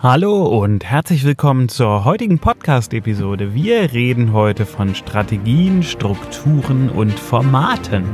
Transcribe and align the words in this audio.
Hallo 0.00 0.46
und 0.46 0.84
herzlich 0.84 1.24
willkommen 1.24 1.68
zur 1.68 2.04
heutigen 2.04 2.38
Podcast-Episode. 2.38 3.52
Wir 3.52 3.92
reden 3.92 4.32
heute 4.32 4.64
von 4.64 4.94
Strategien, 4.94 5.82
Strukturen 5.82 6.88
und 6.88 7.18
Formaten. 7.18 8.04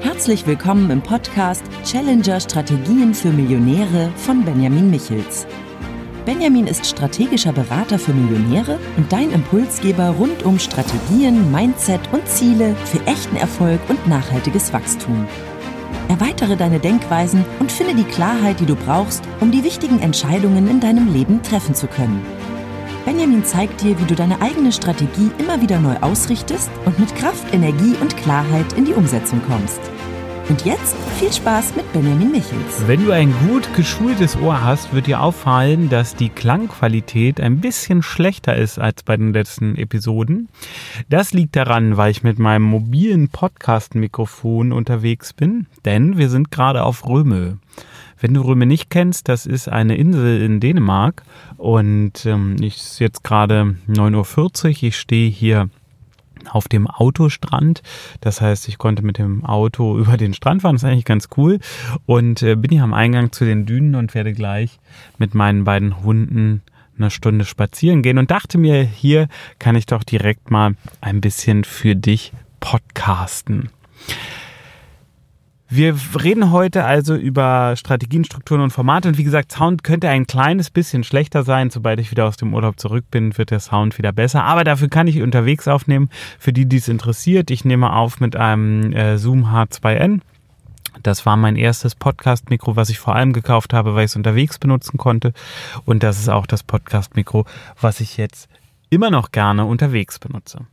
Herzlich 0.00 0.48
willkommen 0.48 0.90
im 0.90 1.02
Podcast 1.02 1.62
Challenger 1.84 2.40
Strategien 2.40 3.14
für 3.14 3.30
Millionäre 3.30 4.10
von 4.16 4.44
Benjamin 4.44 4.90
Michels. 4.90 5.46
Benjamin 6.24 6.66
ist 6.66 6.84
strategischer 6.84 7.52
Berater 7.52 8.00
für 8.00 8.12
Millionäre 8.12 8.80
und 8.96 9.12
dein 9.12 9.30
Impulsgeber 9.30 10.08
rund 10.18 10.42
um 10.42 10.58
Strategien, 10.58 11.52
Mindset 11.52 12.00
und 12.10 12.26
Ziele 12.26 12.74
für 12.86 13.06
echten 13.06 13.36
Erfolg 13.36 13.78
und 13.88 14.04
nachhaltiges 14.08 14.72
Wachstum. 14.72 15.28
Erweitere 16.10 16.56
deine 16.56 16.80
Denkweisen 16.80 17.44
und 17.60 17.70
finde 17.70 17.94
die 17.94 18.02
Klarheit, 18.02 18.58
die 18.58 18.66
du 18.66 18.74
brauchst, 18.74 19.22
um 19.38 19.52
die 19.52 19.62
wichtigen 19.62 20.00
Entscheidungen 20.00 20.68
in 20.68 20.80
deinem 20.80 21.12
Leben 21.12 21.40
treffen 21.44 21.72
zu 21.72 21.86
können. 21.86 22.20
Benjamin 23.04 23.44
zeigt 23.44 23.80
dir, 23.80 23.96
wie 23.96 24.04
du 24.06 24.16
deine 24.16 24.42
eigene 24.42 24.72
Strategie 24.72 25.30
immer 25.38 25.62
wieder 25.62 25.78
neu 25.78 25.94
ausrichtest 26.00 26.68
und 26.84 26.98
mit 26.98 27.14
Kraft, 27.14 27.54
Energie 27.54 27.94
und 28.00 28.16
Klarheit 28.16 28.72
in 28.72 28.86
die 28.86 28.92
Umsetzung 28.92 29.40
kommst. 29.46 29.78
Und 30.50 30.64
jetzt 30.64 30.96
viel 31.16 31.32
Spaß 31.32 31.76
mit 31.76 31.92
Benjamin 31.92 32.32
Michels. 32.32 32.88
Wenn 32.88 33.04
du 33.04 33.12
ein 33.12 33.32
gut 33.46 33.72
geschultes 33.76 34.36
Ohr 34.36 34.64
hast, 34.64 34.92
wird 34.92 35.06
dir 35.06 35.20
auffallen, 35.20 35.88
dass 35.88 36.16
die 36.16 36.28
Klangqualität 36.28 37.40
ein 37.40 37.60
bisschen 37.60 38.02
schlechter 38.02 38.56
ist 38.56 38.80
als 38.80 39.04
bei 39.04 39.16
den 39.16 39.32
letzten 39.32 39.76
Episoden. 39.76 40.48
Das 41.08 41.32
liegt 41.32 41.54
daran, 41.54 41.96
weil 41.96 42.10
ich 42.10 42.24
mit 42.24 42.40
meinem 42.40 42.64
mobilen 42.64 43.28
Podcast-Mikrofon 43.28 44.72
unterwegs 44.72 45.32
bin, 45.34 45.68
denn 45.84 46.18
wir 46.18 46.28
sind 46.28 46.50
gerade 46.50 46.82
auf 46.82 47.06
Röme. 47.06 47.58
Wenn 48.18 48.34
du 48.34 48.40
Röme 48.40 48.66
nicht 48.66 48.90
kennst, 48.90 49.28
das 49.28 49.46
ist 49.46 49.68
eine 49.68 49.96
Insel 49.96 50.42
in 50.42 50.58
Dänemark 50.58 51.22
und 51.58 52.26
ähm, 52.26 52.56
ich 52.60 52.74
ist 52.74 52.98
jetzt 52.98 53.22
gerade 53.22 53.76
9.40 53.88 54.68
Uhr. 54.68 54.88
Ich 54.88 54.98
stehe 54.98 55.30
hier 55.30 55.70
auf 56.48 56.68
dem 56.68 56.86
Autostrand. 56.86 57.82
Das 58.20 58.40
heißt, 58.40 58.68
ich 58.68 58.78
konnte 58.78 59.02
mit 59.02 59.18
dem 59.18 59.44
Auto 59.44 59.98
über 59.98 60.16
den 60.16 60.34
Strand 60.34 60.62
fahren. 60.62 60.76
Das 60.76 60.82
ist 60.82 60.88
eigentlich 60.88 61.04
ganz 61.04 61.28
cool. 61.36 61.58
Und 62.06 62.42
äh, 62.42 62.56
bin 62.56 62.70
hier 62.70 62.84
am 62.84 62.94
Eingang 62.94 63.32
zu 63.32 63.44
den 63.44 63.66
Dünen 63.66 63.94
und 63.94 64.14
werde 64.14 64.32
gleich 64.32 64.78
mit 65.18 65.34
meinen 65.34 65.64
beiden 65.64 66.02
Hunden 66.02 66.62
eine 66.98 67.10
Stunde 67.10 67.44
spazieren 67.44 68.02
gehen 68.02 68.18
und 68.18 68.30
dachte 68.30 68.58
mir, 68.58 68.82
hier 68.82 69.28
kann 69.58 69.74
ich 69.74 69.86
doch 69.86 70.04
direkt 70.04 70.50
mal 70.50 70.74
ein 71.00 71.20
bisschen 71.20 71.64
für 71.64 71.96
dich 71.96 72.32
podcasten. 72.60 73.70
Wir 75.72 75.94
reden 76.20 76.50
heute 76.50 76.84
also 76.84 77.14
über 77.14 77.76
Strategien, 77.76 78.24
Strukturen 78.24 78.60
und 78.60 78.72
Formate. 78.72 79.06
Und 79.06 79.18
wie 79.18 79.24
gesagt, 79.24 79.52
Sound 79.52 79.84
könnte 79.84 80.08
ein 80.08 80.26
kleines 80.26 80.68
bisschen 80.68 81.04
schlechter 81.04 81.44
sein. 81.44 81.70
Sobald 81.70 82.00
ich 82.00 82.10
wieder 82.10 82.26
aus 82.26 82.36
dem 82.36 82.52
Urlaub 82.52 82.80
zurück 82.80 83.04
bin, 83.08 83.38
wird 83.38 83.52
der 83.52 83.60
Sound 83.60 83.96
wieder 83.96 84.10
besser. 84.10 84.42
Aber 84.42 84.64
dafür 84.64 84.88
kann 84.88 85.06
ich 85.06 85.22
unterwegs 85.22 85.68
aufnehmen. 85.68 86.10
Für 86.40 86.52
die, 86.52 86.66
die 86.66 86.78
es 86.78 86.88
interessiert, 86.88 87.52
ich 87.52 87.64
nehme 87.64 87.92
auf 87.92 88.18
mit 88.18 88.34
einem 88.34 88.92
äh, 88.92 89.16
Zoom 89.16 89.44
H2N. 89.44 90.22
Das 91.04 91.24
war 91.24 91.36
mein 91.36 91.54
erstes 91.54 91.94
Podcast-Mikro, 91.94 92.74
was 92.74 92.90
ich 92.90 92.98
vor 92.98 93.14
allem 93.14 93.32
gekauft 93.32 93.72
habe, 93.72 93.94
weil 93.94 94.06
ich 94.06 94.10
es 94.10 94.16
unterwegs 94.16 94.58
benutzen 94.58 94.98
konnte. 94.98 95.32
Und 95.84 96.02
das 96.02 96.18
ist 96.18 96.30
auch 96.30 96.46
das 96.46 96.64
Podcast-Mikro, 96.64 97.46
was 97.80 98.00
ich 98.00 98.16
jetzt 98.16 98.48
immer 98.90 99.12
noch 99.12 99.30
gerne 99.30 99.66
unterwegs 99.66 100.18
benutze. 100.18 100.66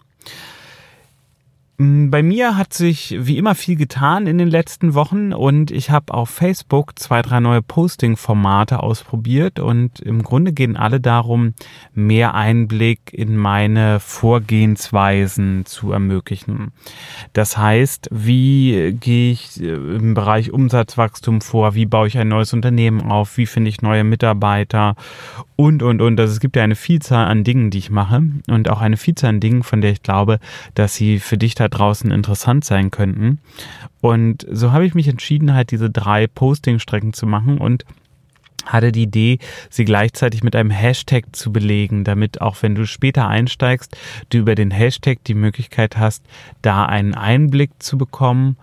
Mm, 1.80 2.10
bei 2.10 2.24
mir 2.24 2.58
hat 2.58 2.74
sich 2.74 3.16
wie 3.20 3.38
immer 3.38 3.54
viel 3.54 3.76
getan 3.76 4.26
in 4.26 4.40
den 4.40 4.48
letzten 4.48 4.96
Wochen 4.96 5.32
und 5.32 5.70
ich 5.70 5.92
habe 5.92 6.12
auf 6.12 6.32
Facebook 6.32 6.98
zwei, 6.98 7.22
drei 7.22 7.40
neue 7.40 7.62
Posting-Formate 7.62 8.82
ausprobiert 8.82 9.60
und 9.60 10.00
im 10.00 10.24
Grunde 10.24 10.54
gehen 10.54 10.76
alle 10.76 11.00
darum, 11.00 11.54
mehr 11.94 12.34
Einblick 12.34 13.14
in 13.14 13.38
meine 13.38 14.00
Vorgehensweisen 14.00 15.68
zu 15.68 15.92
ermöglichen. 15.92 16.72
Das 17.34 17.60
heißt, 17.60 18.10
wie 18.12 18.98
gehe 19.00 19.32
ich 19.32 19.62
äh, 19.62 19.68
im 19.68 20.16
Bereich 20.16 20.52
Umsatzwachstum 20.52 21.42
vor, 21.42 21.76
wie 21.76 21.86
baue 21.86 22.08
ich 22.08 22.18
ein 22.18 22.28
neues 22.28 22.54
Unternehmen 22.54 23.02
auf, 23.02 23.38
wie 23.38 23.46
finde 23.46 23.70
ich 23.70 23.84
neue 23.84 24.04
Mitarbeiter 24.04 24.96
und, 25.56 25.84
und, 25.84 26.02
und. 26.02 26.20
Also 26.20 26.34
es 26.34 26.40
gibt 26.40 26.56
ja 26.56 26.64
eine 26.64 26.76
Vielzahl 26.76 27.28
an 27.28 27.44
Dingen, 27.44 27.70
die 27.70 27.78
ich 27.78 27.92
mache 27.92 28.24
und 28.48 28.68
auch 28.72 28.82
eine 28.82 28.98
Vielzahl 28.98 29.30
an 29.30 29.40
Dingen, 29.40 29.62
von 29.62 29.82
der 29.82 29.92
ich 29.92 30.02
glaube, 30.02 30.40
dass 30.74 30.96
sie 30.96 31.20
für 31.20 31.38
dich 31.38 31.54
da 31.54 31.67
draußen 31.70 32.12
interessant 32.12 32.66
sein 32.66 32.92
könnten. 32.92 33.40
Und 34.02 34.46
so 34.50 34.72
habe 34.72 34.86
ich 34.86 34.94
mich 34.94 35.08
entschieden, 35.08 35.54
halt 35.54 35.72
diese 35.72 35.90
drei 35.90 36.28
Posting-Strecken 36.28 37.14
zu 37.14 37.26
machen 37.26 37.58
und 37.58 37.86
hatte 38.66 38.92
die 38.92 39.04
Idee, 39.04 39.40
sie 39.70 39.86
gleichzeitig 39.86 40.44
mit 40.44 40.56
einem 40.56 40.72
Hashtag 40.72 41.26
zu 41.32 41.52
belegen, 41.52 42.04
damit 42.04 42.42
auch 42.42 42.62
wenn 42.62 42.76
du 42.76 42.86
später 42.86 43.28
einsteigst, 43.28 43.96
du 44.30 44.40
über 44.40 44.56
den 44.56 44.72
Hashtag 44.72 45.24
die 45.26 45.36
Möglichkeit 45.36 45.98
hast, 45.98 46.24
da 46.62 46.86
einen 46.86 47.16
Einblick 47.16 47.72
zu 47.80 47.98
bekommen 47.98 48.58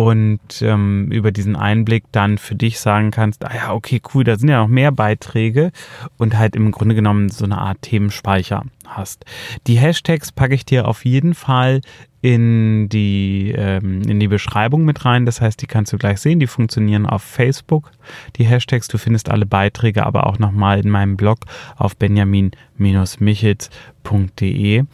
und 0.00 0.62
ähm, 0.62 1.12
über 1.12 1.30
diesen 1.30 1.56
Einblick 1.56 2.04
dann 2.10 2.38
für 2.38 2.54
dich 2.54 2.80
sagen 2.80 3.10
kannst, 3.10 3.44
ah 3.44 3.54
ja, 3.54 3.74
okay, 3.74 4.00
cool, 4.14 4.24
da 4.24 4.38
sind 4.38 4.48
ja 4.48 4.62
noch 4.62 4.66
mehr 4.66 4.92
Beiträge 4.92 5.72
und 6.16 6.38
halt 6.38 6.56
im 6.56 6.70
Grunde 6.70 6.94
genommen 6.94 7.28
so 7.28 7.44
eine 7.44 7.58
Art 7.58 7.82
Themenspeicher 7.82 8.64
hast. 8.86 9.26
Die 9.66 9.76
Hashtags 9.76 10.32
packe 10.32 10.54
ich 10.54 10.64
dir 10.64 10.88
auf 10.88 11.04
jeden 11.04 11.34
Fall 11.34 11.82
in 12.22 12.88
die, 12.88 13.52
ähm, 13.54 14.00
in 14.00 14.18
die 14.20 14.28
Beschreibung 14.28 14.86
mit 14.86 15.04
rein. 15.04 15.26
Das 15.26 15.42
heißt, 15.42 15.60
die 15.60 15.66
kannst 15.66 15.92
du 15.92 15.98
gleich 15.98 16.22
sehen. 16.22 16.40
Die 16.40 16.46
funktionieren 16.46 17.04
auf 17.04 17.22
Facebook, 17.22 17.92
die 18.36 18.44
Hashtags. 18.44 18.88
Du 18.88 18.96
findest 18.96 19.28
alle 19.28 19.44
Beiträge 19.44 20.06
aber 20.06 20.28
auch 20.28 20.38
nochmal 20.38 20.80
in 20.80 20.88
meinem 20.88 21.18
Blog 21.18 21.40
auf 21.76 21.94
benjamin-michitz.de. 21.98 24.84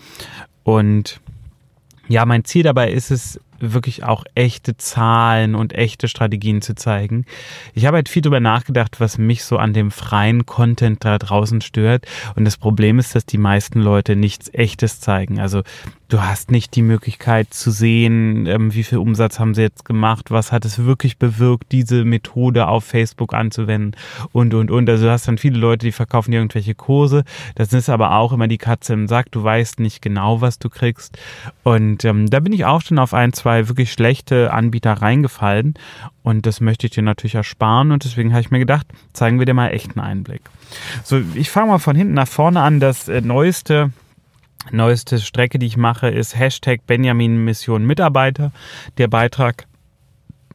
Und 0.64 1.20
ja, 2.08 2.24
mein 2.24 2.44
Ziel 2.44 2.62
dabei 2.62 2.90
ist 2.90 3.10
es, 3.12 3.40
wirklich 3.60 4.04
auch 4.04 4.24
echte 4.34 4.76
Zahlen 4.76 5.54
und 5.54 5.72
echte 5.72 6.08
Strategien 6.08 6.62
zu 6.62 6.74
zeigen. 6.74 7.24
Ich 7.74 7.86
habe 7.86 7.96
halt 7.96 8.08
viel 8.08 8.22
darüber 8.22 8.40
nachgedacht, 8.40 9.00
was 9.00 9.18
mich 9.18 9.44
so 9.44 9.58
an 9.58 9.72
dem 9.72 9.90
freien 9.90 10.46
Content 10.46 11.04
da 11.04 11.18
draußen 11.18 11.60
stört. 11.60 12.06
Und 12.34 12.44
das 12.44 12.56
Problem 12.56 12.98
ist, 12.98 13.14
dass 13.14 13.26
die 13.26 13.38
meisten 13.38 13.80
Leute 13.80 14.16
nichts 14.16 14.52
Echtes 14.52 15.00
zeigen. 15.00 15.40
Also 15.40 15.62
du 16.08 16.22
hast 16.22 16.50
nicht 16.50 16.76
die 16.76 16.82
Möglichkeit 16.82 17.52
zu 17.52 17.70
sehen, 17.70 18.46
ähm, 18.46 18.72
wie 18.72 18.84
viel 18.84 18.98
Umsatz 18.98 19.38
haben 19.40 19.54
sie 19.54 19.62
jetzt 19.62 19.84
gemacht, 19.84 20.30
was 20.30 20.52
hat 20.52 20.64
es 20.64 20.84
wirklich 20.84 21.18
bewirkt, 21.18 21.72
diese 21.72 22.04
Methode 22.04 22.68
auf 22.68 22.84
Facebook 22.84 23.34
anzuwenden 23.34 23.96
und, 24.32 24.54
und, 24.54 24.70
und. 24.70 24.88
Also 24.88 25.06
du 25.06 25.10
hast 25.10 25.26
dann 25.26 25.38
viele 25.38 25.58
Leute, 25.58 25.86
die 25.86 25.92
verkaufen 25.92 26.32
irgendwelche 26.32 26.74
Kurse. 26.74 27.24
Das 27.56 27.72
ist 27.72 27.88
aber 27.88 28.12
auch 28.16 28.32
immer 28.32 28.46
die 28.46 28.58
Katze 28.58 28.92
im 28.92 29.08
Sack. 29.08 29.32
Du 29.32 29.42
weißt 29.42 29.80
nicht 29.80 30.00
genau, 30.00 30.40
was 30.40 30.58
du 30.58 30.68
kriegst. 30.68 31.18
Und 31.64 32.04
ähm, 32.04 32.30
da 32.30 32.40
bin 32.40 32.52
ich 32.52 32.64
auch 32.64 32.82
schon 32.82 32.98
auf 32.98 33.12
ein, 33.12 33.32
zwei 33.32 33.68
wirklich 33.68 33.92
schlechte 33.92 34.52
Anbieter 34.52 34.92
reingefallen. 34.92 35.74
Und 36.22 36.46
das 36.46 36.60
möchte 36.60 36.86
ich 36.86 36.92
dir 36.92 37.02
natürlich 37.02 37.34
ersparen. 37.34 37.90
Und 37.90 38.04
deswegen 38.04 38.30
habe 38.30 38.40
ich 38.40 38.50
mir 38.50 38.58
gedacht, 38.58 38.86
zeigen 39.12 39.38
wir 39.38 39.46
dir 39.46 39.54
mal 39.54 39.68
echten 39.68 40.00
Einblick. 40.00 40.42
So, 41.02 41.20
ich 41.34 41.50
fange 41.50 41.72
mal 41.72 41.78
von 41.78 41.96
hinten 41.96 42.14
nach 42.14 42.28
vorne 42.28 42.60
an. 42.60 42.80
Das 42.80 43.08
äh, 43.08 43.20
neueste 43.20 43.90
Neueste 44.72 45.18
Strecke, 45.20 45.58
die 45.58 45.66
ich 45.66 45.76
mache, 45.76 46.08
ist 46.08 46.38
Hashtag 46.38 46.86
Benjamin 46.86 47.44
Mission 47.44 47.84
Mitarbeiter. 47.84 48.52
Der 48.98 49.08
Beitrag 49.08 49.66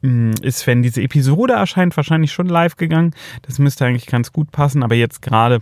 hm, 0.02 0.32
ist, 0.42 0.68
wenn 0.68 0.82
diese 0.82 1.02
Episode 1.02 1.54
erscheint, 1.54 1.96
wahrscheinlich 1.96 2.32
schon 2.32 2.48
live 2.48 2.76
gegangen. 2.76 3.14
Das 3.44 3.60
müsste 3.60 3.86
eigentlich 3.86 4.08
ganz 4.08 4.32
gut 4.32 4.52
passen, 4.52 4.84
aber 4.84 4.96
jetzt 4.96 5.22
gerade 5.22 5.62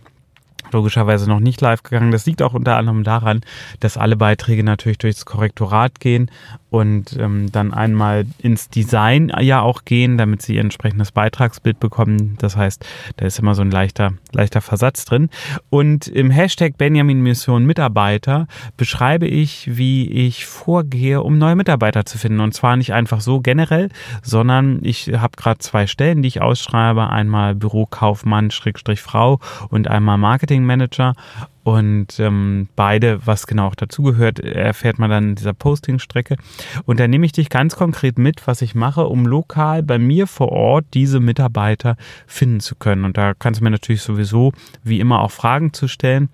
logischerweise 0.71 1.27
noch 1.27 1.39
nicht 1.39 1.61
live 1.61 1.83
gegangen. 1.83 2.11
Das 2.11 2.25
liegt 2.25 2.41
auch 2.41 2.53
unter 2.53 2.75
anderem 2.75 3.03
daran, 3.03 3.41
dass 3.79 3.97
alle 3.97 4.15
Beiträge 4.15 4.63
natürlich 4.63 4.97
durchs 4.97 5.25
Korrektorat 5.25 5.99
gehen 5.99 6.29
und 6.69 7.17
ähm, 7.19 7.51
dann 7.51 7.73
einmal 7.73 8.25
ins 8.37 8.69
Design 8.69 9.31
ja 9.39 9.61
auch 9.61 9.85
gehen, 9.85 10.17
damit 10.17 10.41
sie 10.41 10.55
ihr 10.55 10.61
entsprechendes 10.61 11.11
Beitragsbild 11.11 11.79
bekommen. 11.79 12.35
Das 12.39 12.55
heißt, 12.55 12.85
da 13.17 13.25
ist 13.25 13.39
immer 13.39 13.55
so 13.55 13.61
ein 13.61 13.71
leichter, 13.71 14.13
leichter 14.33 14.61
Versatz 14.61 15.05
drin. 15.05 15.29
Und 15.69 16.07
im 16.07 16.29
Hashtag 16.29 16.77
Benjamin 16.77 17.21
Mission 17.21 17.65
Mitarbeiter 17.65 18.47
beschreibe 18.77 19.27
ich, 19.27 19.77
wie 19.77 20.09
ich 20.09 20.45
vorgehe, 20.45 21.21
um 21.23 21.37
neue 21.37 21.55
Mitarbeiter 21.55 22.05
zu 22.05 22.17
finden. 22.17 22.39
Und 22.39 22.53
zwar 22.53 22.77
nicht 22.77 22.93
einfach 22.93 23.21
so 23.21 23.39
generell, 23.39 23.89
sondern 24.21 24.79
ich 24.83 25.11
habe 25.13 25.37
gerade 25.37 25.59
zwei 25.59 25.87
Stellen, 25.87 26.21
die 26.21 26.27
ich 26.27 26.41
ausschreibe. 26.41 27.09
Einmal 27.09 27.55
Bürokaufmann, 27.55 28.51
Schrägstrich 28.51 29.01
Frau 29.01 29.39
und 29.69 29.87
einmal 29.87 30.17
Marketingmanager. 30.17 31.15
Und 31.63 32.19
ähm, 32.19 32.67
beide, 32.75 33.25
was 33.25 33.45
genau 33.45 33.67
auch 33.67 33.75
dazugehört, 33.75 34.39
erfährt 34.39 34.97
man 34.97 35.09
dann 35.09 35.29
in 35.29 35.35
dieser 35.35 35.53
Posting-Strecke. 35.53 36.37
Und 36.85 36.99
da 36.99 37.07
nehme 37.07 37.25
ich 37.25 37.31
dich 37.31 37.49
ganz 37.49 37.75
konkret 37.75 38.17
mit, 38.17 38.47
was 38.47 38.61
ich 38.61 38.75
mache, 38.75 39.05
um 39.07 39.25
lokal 39.25 39.83
bei 39.83 39.99
mir 39.99 40.25
vor 40.27 40.51
Ort 40.51 40.85
diese 40.93 41.19
Mitarbeiter 41.19 41.97
finden 42.27 42.59
zu 42.59 42.75
können. 42.75 43.05
Und 43.05 43.17
da 43.17 43.33
kannst 43.33 43.59
du 43.59 43.63
mir 43.63 43.71
natürlich 43.71 44.01
sowieso 44.01 44.53
wie 44.83 44.99
immer 44.99 45.21
auch 45.21 45.31
Fragen 45.31 45.73
zu 45.73 45.87
stellen. 45.87 46.29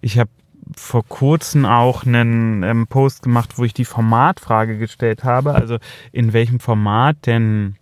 Ich 0.00 0.18
habe 0.18 0.30
vor 0.76 1.04
kurzem 1.04 1.66
auch 1.66 2.04
einen 2.06 2.62
ähm, 2.62 2.86
Post 2.86 3.22
gemacht, 3.22 3.58
wo 3.58 3.64
ich 3.64 3.74
die 3.74 3.84
Formatfrage 3.84 4.78
gestellt 4.78 5.24
habe. 5.24 5.54
Also 5.54 5.78
in 6.12 6.32
welchem 6.32 6.60
Format 6.60 7.16
denn 7.26 7.76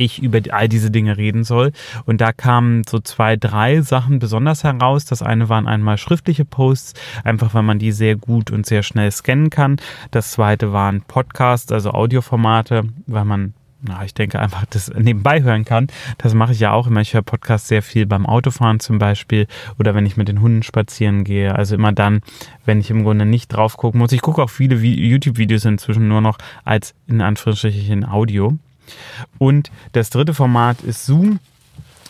ich 0.00 0.22
über 0.22 0.40
all 0.50 0.68
diese 0.68 0.90
Dinge 0.90 1.16
reden 1.16 1.44
soll. 1.44 1.72
Und 2.06 2.20
da 2.20 2.32
kamen 2.32 2.82
so 2.88 2.98
zwei, 3.00 3.36
drei 3.36 3.82
Sachen 3.82 4.18
besonders 4.18 4.64
heraus. 4.64 5.04
Das 5.04 5.22
eine 5.22 5.48
waren 5.48 5.66
einmal 5.66 5.98
schriftliche 5.98 6.44
Posts, 6.44 6.94
einfach 7.24 7.54
weil 7.54 7.62
man 7.62 7.78
die 7.78 7.92
sehr 7.92 8.16
gut 8.16 8.50
und 8.50 8.66
sehr 8.66 8.82
schnell 8.82 9.10
scannen 9.10 9.50
kann. 9.50 9.76
Das 10.10 10.32
zweite 10.32 10.72
waren 10.72 11.02
Podcasts, 11.02 11.70
also 11.70 11.90
Audioformate, 11.90 12.84
weil 13.06 13.24
man 13.24 13.54
na, 13.82 14.04
ich 14.04 14.12
denke 14.12 14.38
einfach, 14.38 14.66
das 14.66 14.92
nebenbei 14.94 15.42
hören 15.42 15.64
kann. 15.64 15.86
Das 16.18 16.34
mache 16.34 16.52
ich 16.52 16.60
ja 16.60 16.72
auch 16.72 16.86
immer. 16.86 17.00
Ich 17.00 17.14
höre 17.14 17.22
Podcasts 17.22 17.68
sehr 17.68 17.82
viel 17.82 18.04
beim 18.04 18.26
Autofahren 18.26 18.78
zum 18.78 18.98
Beispiel 18.98 19.46
oder 19.78 19.94
wenn 19.94 20.04
ich 20.04 20.18
mit 20.18 20.28
den 20.28 20.42
Hunden 20.42 20.62
spazieren 20.62 21.24
gehe. 21.24 21.54
Also 21.54 21.76
immer 21.76 21.92
dann, 21.92 22.20
wenn 22.66 22.80
ich 22.80 22.90
im 22.90 23.04
Grunde 23.04 23.24
nicht 23.24 23.48
drauf 23.48 23.78
gucken 23.78 23.98
muss. 23.98 24.12
Ich 24.12 24.20
gucke 24.20 24.42
auch 24.42 24.50
viele 24.50 24.76
YouTube-Videos 24.76 25.64
inzwischen 25.64 26.08
nur 26.08 26.20
noch 26.20 26.36
als 26.64 26.94
in 27.06 27.22
Anführungsstrichen 27.22 28.04
Audio. 28.06 28.58
Und 29.38 29.70
das 29.92 30.10
dritte 30.10 30.34
Format 30.34 30.82
ist 30.82 31.06
Zoom. 31.06 31.40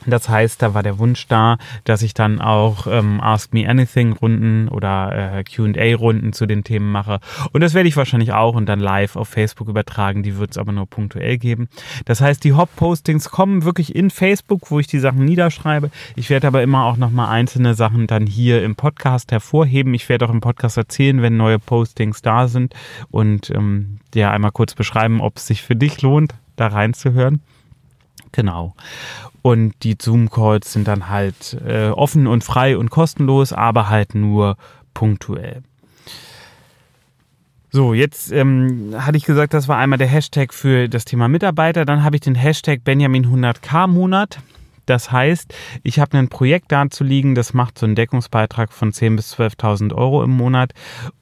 Das 0.07 0.29
heißt, 0.29 0.63
da 0.63 0.75
war 0.75 0.83
der 0.83 0.99
Wunsch 0.99 1.27
da, 1.29 1.59
dass 1.85 2.03
ich 2.03 2.15
dann 2.15 2.41
auch 2.41 2.87
ähm, 2.87 3.21
Ask 3.21 3.53
Me 3.53 3.69
Anything 3.69 4.13
Runden 4.13 4.69
oder 4.69 5.39
äh, 5.39 5.45
QA 5.45 5.95
Runden 5.95 6.33
zu 6.33 6.47
den 6.47 6.65
Themen 6.65 6.91
mache. 6.91 7.21
Und 7.53 7.61
das 7.61 7.75
werde 7.75 7.89
ich 7.89 7.97
wahrscheinlich 7.97 8.33
auch 8.33 8.55
und 8.55 8.67
dann 8.67 8.81
live 8.81 9.17
auf 9.17 9.29
Facebook 9.29 9.69
übertragen. 9.69 10.23
Die 10.23 10.39
wird 10.39 10.53
es 10.53 10.59
aber 10.59 10.73
nur 10.73 10.87
punktuell 10.87 11.37
geben. 11.39 11.69
Das 12.07 12.21
heißt, 12.21 12.43
die 12.45 12.55
Hop-Postings 12.55 13.31
kommen 13.31 13.65
wirklich 13.65 13.95
in 13.95 14.11
Facebook, 14.11 14.71
wo 14.71 14.81
ich 14.81 14.87
die 14.87 14.99
Sachen 14.99 15.25
niederschreibe. 15.25 15.91
Ich 16.17 16.31
werde 16.31 16.47
aber 16.47 16.63
immer 16.63 16.85
auch 16.85 16.97
nochmal 16.97 17.29
einzelne 17.29 17.75
Sachen 17.75 18.07
dann 18.07 18.27
hier 18.27 18.63
im 18.63 18.77
Podcast 18.77 19.33
hervorheben. 19.33 19.93
Ich 19.95 20.09
werde 20.09 20.27
auch 20.27 20.31
im 20.31 20.41
Podcast 20.41 20.77
erzählen, 20.79 21.21
wenn 21.21 21.37
neue 21.37 21.59
Postings 21.59 22.23
da 22.23 22.49
sind 22.49 22.75
und 23.11 23.51
ähm, 23.51 23.99
ja 24.15 24.31
einmal 24.31 24.53
kurz 24.53 24.75
beschreiben, 24.75 25.21
ob 25.21 25.37
es 25.37 25.47
sich 25.47 25.63
für 25.63 25.77
dich 25.77 26.01
lohnt, 26.03 26.35
da 26.61 26.69
reinzuhören. 26.69 27.41
Genau. 28.33 28.75
Und 29.43 29.75
die 29.83 29.97
Zoom-Calls 30.01 30.73
sind 30.73 30.87
dann 30.87 31.09
halt 31.09 31.57
äh, 31.67 31.89
offen 31.89 32.27
und 32.27 32.45
frei 32.45 32.77
und 32.77 32.91
kostenlos, 32.91 33.53
aber 33.53 33.89
halt 33.89 34.15
nur 34.15 34.57
punktuell. 34.95 35.63
So, 37.73 37.95
jetzt 37.95 38.33
ähm, 38.33 38.95
hatte 38.99 39.17
ich 39.17 39.25
gesagt, 39.25 39.55
das 39.55 39.69
war 39.69 39.79
einmal 39.79 39.99
der 39.99 40.09
Hashtag 40.09 40.53
für 40.53 40.89
das 40.89 41.05
Thema 41.05 41.29
Mitarbeiter. 41.29 41.85
Dann 41.85 42.03
habe 42.03 42.17
ich 42.17 42.23
den 42.23 42.35
Hashtag 42.35 42.83
Benjamin 42.83 43.27
100k 43.27 43.87
Monat. 43.87 44.41
Das 44.91 45.13
heißt, 45.13 45.55
ich 45.85 46.01
habe 46.01 46.19
ein 46.19 46.29
Projekt 46.29 46.73
dazu 46.73 47.05
liegen, 47.05 47.37
das 47.37 47.55
macht 47.55 47.79
so 47.79 47.87
einen 47.87 47.95
Deckungsbeitrag 47.95 48.73
von 48.73 48.91
10.000 48.91 49.17
bis 49.17 49.35
12.000 49.37 49.95
Euro 49.95 50.25
im 50.25 50.31
Monat. 50.31 50.73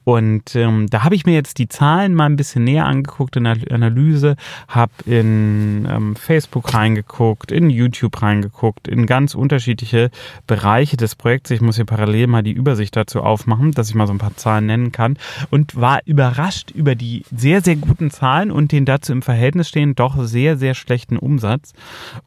Und 0.03 0.55
ähm, 0.55 0.87
da 0.89 1.03
habe 1.03 1.13
ich 1.13 1.27
mir 1.27 1.35
jetzt 1.35 1.59
die 1.59 1.67
Zahlen 1.67 2.15
mal 2.15 2.25
ein 2.25 2.35
bisschen 2.35 2.63
näher 2.63 2.87
angeguckt 2.87 3.35
in 3.35 3.43
der 3.43 3.57
Analyse, 3.69 4.37
habe 4.67 4.91
in 5.05 5.87
ähm, 5.87 6.15
Facebook 6.15 6.73
reingeguckt, 6.73 7.51
in 7.51 7.69
YouTube 7.69 8.19
reingeguckt, 8.19 8.87
in 8.87 9.05
ganz 9.05 9.35
unterschiedliche 9.35 10.09
Bereiche 10.47 10.97
des 10.97 11.15
Projekts. 11.15 11.51
Ich 11.51 11.61
muss 11.61 11.75
hier 11.75 11.85
parallel 11.85 12.25
mal 12.25 12.41
die 12.41 12.53
Übersicht 12.53 12.95
dazu 12.95 13.21
aufmachen, 13.21 13.71
dass 13.71 13.89
ich 13.89 13.93
mal 13.93 14.07
so 14.07 14.13
ein 14.13 14.17
paar 14.17 14.35
Zahlen 14.35 14.65
nennen 14.65 14.91
kann 14.91 15.15
und 15.51 15.75
war 15.75 15.99
überrascht 16.05 16.71
über 16.71 16.95
die 16.95 17.23
sehr, 17.31 17.61
sehr 17.61 17.75
guten 17.75 18.09
Zahlen 18.09 18.49
und 18.49 18.71
den 18.71 18.85
dazu 18.85 19.11
im 19.11 19.21
Verhältnis 19.21 19.69
stehen 19.69 19.93
doch 19.93 20.17
sehr, 20.23 20.57
sehr 20.57 20.73
schlechten 20.73 21.17
Umsatz. 21.17 21.73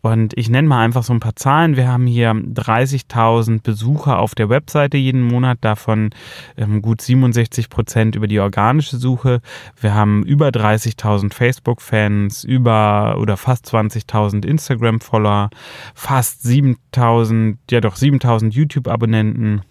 Und 0.03 0.39
ich 0.39 0.49
nenne 0.49 0.69
mal 0.69 0.85
einfach 0.85 1.03
so 1.03 1.12
ein 1.12 1.19
paar 1.19 1.31
Zahlen. 1.34 1.76
Wir 1.76 1.88
haben 1.88 2.06
hier 2.06 2.32
30.000 2.32 3.62
Besucher 3.62 4.19
auf 4.19 4.34
der 4.34 4.49
Webseite 4.49 4.96
jeden 4.96 5.23
Monat, 5.23 5.58
davon 5.61 6.11
ähm, 6.56 6.82
gut 6.82 7.00
67 7.00 7.69
Prozent 7.69 8.17
über 8.17 8.26
die 8.26 8.40
organische 8.40 8.96
Suche. 8.96 9.40
Wir 9.81 9.94
haben 9.94 10.23
über 10.25 10.49
30.000 10.49 11.32
Facebook-Fans, 11.32 12.44
über 12.44 13.17
oder 13.19 13.37
fast 13.37 13.67
20.000 13.73 14.46
Instagram-Follower, 14.46 15.50
fast 15.94 16.44
7.000, 16.44 17.56
ja 17.70 17.81
doch 17.81 17.96
7.000 17.96 18.50
YouTube-Abonnenten. 18.52 19.62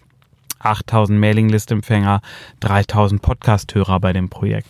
8000 0.62 1.18
Mailinglist-Empfänger, 1.18 2.20
3000 2.60 3.22
Podcast-Hörer 3.22 4.00
bei 4.00 4.12
dem 4.12 4.28
Projekt. 4.28 4.68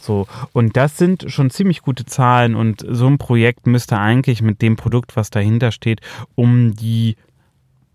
So. 0.00 0.26
Und 0.52 0.76
das 0.76 0.96
sind 0.96 1.26
schon 1.28 1.50
ziemlich 1.50 1.82
gute 1.82 2.04
Zahlen 2.04 2.54
und 2.54 2.84
so 2.88 3.06
ein 3.06 3.18
Projekt 3.18 3.66
müsste 3.66 3.98
eigentlich 3.98 4.42
mit 4.42 4.62
dem 4.62 4.76
Produkt, 4.76 5.16
was 5.16 5.30
dahinter 5.30 5.72
steht, 5.72 6.00
um 6.34 6.74
die 6.74 7.16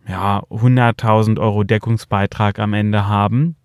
ja, 0.08 0.40
100.000 0.50 1.40
Euro 1.40 1.64
Deckungsbeitrag 1.64 2.60
am 2.60 2.74
Ende 2.74 3.08
haben 3.08 3.56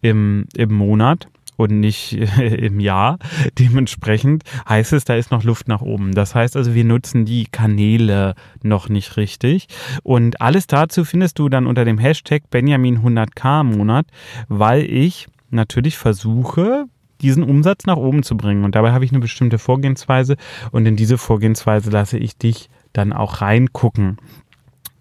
im, 0.00 0.46
im 0.56 0.74
Monat 0.74 1.28
und 1.60 1.78
nicht 1.78 2.12
im 2.38 2.80
Jahr. 2.80 3.18
Dementsprechend 3.58 4.44
heißt 4.68 4.92
es, 4.92 5.04
da 5.04 5.14
ist 5.14 5.30
noch 5.30 5.44
Luft 5.44 5.68
nach 5.68 5.82
oben. 5.82 6.12
Das 6.12 6.34
heißt 6.34 6.56
also, 6.56 6.74
wir 6.74 6.84
nutzen 6.84 7.24
die 7.24 7.46
Kanäle 7.46 8.34
noch 8.62 8.88
nicht 8.88 9.16
richtig. 9.16 9.68
Und 10.02 10.40
alles 10.40 10.66
dazu 10.66 11.04
findest 11.04 11.38
du 11.38 11.48
dann 11.48 11.66
unter 11.66 11.84
dem 11.84 11.98
Hashtag 11.98 12.48
Benjamin 12.50 13.00
100k 13.00 13.64
Monat, 13.64 14.06
weil 14.48 14.84
ich 14.84 15.28
natürlich 15.50 15.98
versuche, 15.98 16.86
diesen 17.20 17.42
Umsatz 17.42 17.84
nach 17.84 17.96
oben 17.96 18.22
zu 18.22 18.36
bringen. 18.36 18.64
Und 18.64 18.74
dabei 18.74 18.92
habe 18.92 19.04
ich 19.04 19.10
eine 19.10 19.20
bestimmte 19.20 19.58
Vorgehensweise 19.58 20.36
und 20.70 20.86
in 20.86 20.96
diese 20.96 21.18
Vorgehensweise 21.18 21.90
lasse 21.90 22.18
ich 22.18 22.38
dich 22.38 22.70
dann 22.92 23.12
auch 23.12 23.42
reingucken. 23.42 24.16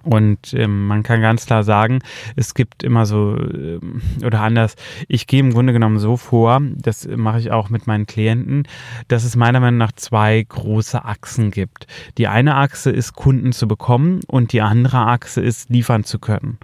Und 0.03 0.53
ähm, 0.53 0.87
man 0.87 1.03
kann 1.03 1.21
ganz 1.21 1.45
klar 1.45 1.63
sagen, 1.63 1.99
es 2.37 2.53
gibt 2.53 2.83
immer 2.83 3.05
so, 3.05 3.35
äh, 3.35 3.79
oder 4.23 4.41
anders, 4.41 4.75
ich 5.09 5.27
gehe 5.27 5.41
im 5.41 5.51
Grunde 5.51 5.73
genommen 5.73 5.99
so 5.99 6.15
vor, 6.15 6.61
das 6.75 7.07
mache 7.07 7.39
ich 7.39 7.51
auch 7.51 7.69
mit 7.69 7.85
meinen 7.85 8.07
Klienten, 8.07 8.63
dass 9.09 9.25
es 9.25 9.35
meiner 9.35 9.59
Meinung 9.59 9.77
nach 9.77 9.91
zwei 9.91 10.45
große 10.47 11.03
Achsen 11.03 11.51
gibt. 11.51 11.85
Die 12.17 12.27
eine 12.27 12.55
Achse 12.55 12.91
ist, 12.91 13.13
Kunden 13.13 13.51
zu 13.51 13.67
bekommen 13.67 14.21
und 14.27 14.53
die 14.53 14.61
andere 14.61 14.99
Achse 14.99 15.41
ist, 15.41 15.69
liefern 15.69 16.05
zu 16.05 16.17
können. 16.19 16.59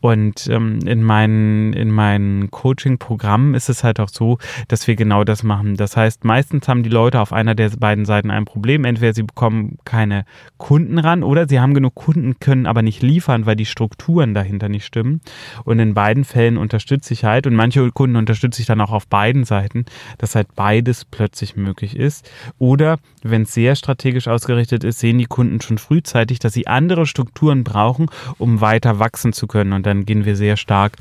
Und 0.00 0.46
ähm, 0.48 0.78
in 0.86 1.02
meinen, 1.02 1.74
in 1.74 1.90
meinen 1.90 2.50
Coaching-Programmen 2.50 3.54
ist 3.54 3.68
es 3.68 3.84
halt 3.84 4.00
auch 4.00 4.08
so, 4.08 4.38
dass 4.68 4.86
wir 4.86 4.96
genau 4.96 5.24
das 5.24 5.42
machen. 5.42 5.76
Das 5.76 5.96
heißt, 5.96 6.24
meistens 6.24 6.68
haben 6.68 6.82
die 6.82 6.90
Leute 6.90 7.20
auf 7.20 7.34
einer 7.34 7.54
der 7.54 7.70
beiden 7.70 8.06
Seiten 8.06 8.30
ein 8.30 8.46
Problem. 8.46 8.84
Entweder 8.84 9.12
sie 9.12 9.24
bekommen 9.24 9.78
keine 9.84 10.24
Kunden 10.56 10.98
ran 10.98 11.22
oder 11.22 11.46
sie 11.46 11.60
haben 11.60 11.74
genug 11.74 11.94
Kunden, 11.94 12.38
können 12.40 12.66
aber 12.78 12.84
nicht 12.84 13.02
liefern, 13.02 13.44
weil 13.44 13.56
die 13.56 13.66
Strukturen 13.66 14.34
dahinter 14.34 14.68
nicht 14.68 14.84
stimmen. 14.84 15.20
Und 15.64 15.80
in 15.80 15.94
beiden 15.94 16.24
Fällen 16.24 16.56
unterstütze 16.56 17.12
ich 17.12 17.24
halt 17.24 17.48
und 17.48 17.56
manche 17.56 17.90
Kunden 17.90 18.14
unterstütze 18.14 18.60
ich 18.60 18.68
dann 18.68 18.80
auch 18.80 18.92
auf 18.92 19.08
beiden 19.08 19.44
Seiten, 19.44 19.84
dass 20.18 20.36
halt 20.36 20.54
beides 20.54 21.04
plötzlich 21.04 21.56
möglich 21.56 21.96
ist. 21.96 22.30
Oder 22.58 22.98
wenn 23.24 23.42
es 23.42 23.52
sehr 23.52 23.74
strategisch 23.74 24.28
ausgerichtet 24.28 24.84
ist, 24.84 25.00
sehen 25.00 25.18
die 25.18 25.24
Kunden 25.24 25.60
schon 25.60 25.78
frühzeitig, 25.78 26.38
dass 26.38 26.52
sie 26.52 26.68
andere 26.68 27.06
Strukturen 27.06 27.64
brauchen, 27.64 28.06
um 28.38 28.60
weiter 28.60 29.00
wachsen 29.00 29.32
zu 29.32 29.48
können. 29.48 29.72
Und 29.72 29.84
dann 29.84 30.06
gehen 30.06 30.24
wir 30.24 30.36
sehr 30.36 30.56
stark 30.56 30.92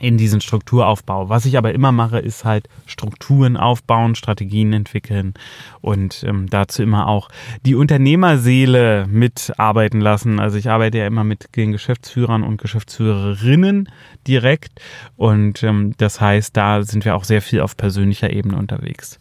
in 0.00 0.16
diesen 0.16 0.40
Strukturaufbau. 0.40 1.28
Was 1.28 1.44
ich 1.44 1.58
aber 1.58 1.72
immer 1.72 1.92
mache, 1.92 2.18
ist 2.18 2.44
halt 2.44 2.68
Strukturen 2.86 3.56
aufbauen, 3.56 4.14
Strategien 4.14 4.72
entwickeln 4.72 5.34
und 5.80 6.24
ähm, 6.26 6.48
dazu 6.48 6.82
immer 6.82 7.08
auch 7.08 7.28
die 7.64 7.74
Unternehmerseele 7.74 9.06
mitarbeiten 9.08 10.00
lassen. 10.00 10.40
Also 10.40 10.58
ich 10.58 10.70
arbeite 10.70 10.98
ja 10.98 11.06
immer 11.06 11.24
mit 11.24 11.56
den 11.56 11.72
Geschäftsführern 11.72 12.42
und 12.42 12.60
Geschäftsführerinnen 12.60 13.88
direkt 14.26 14.80
und 15.16 15.62
ähm, 15.62 15.94
das 15.98 16.20
heißt, 16.20 16.56
da 16.56 16.82
sind 16.82 17.04
wir 17.04 17.16
auch 17.16 17.24
sehr 17.24 17.42
viel 17.42 17.60
auf 17.60 17.76
persönlicher 17.76 18.30
Ebene 18.30 18.56
unterwegs. 18.56 19.18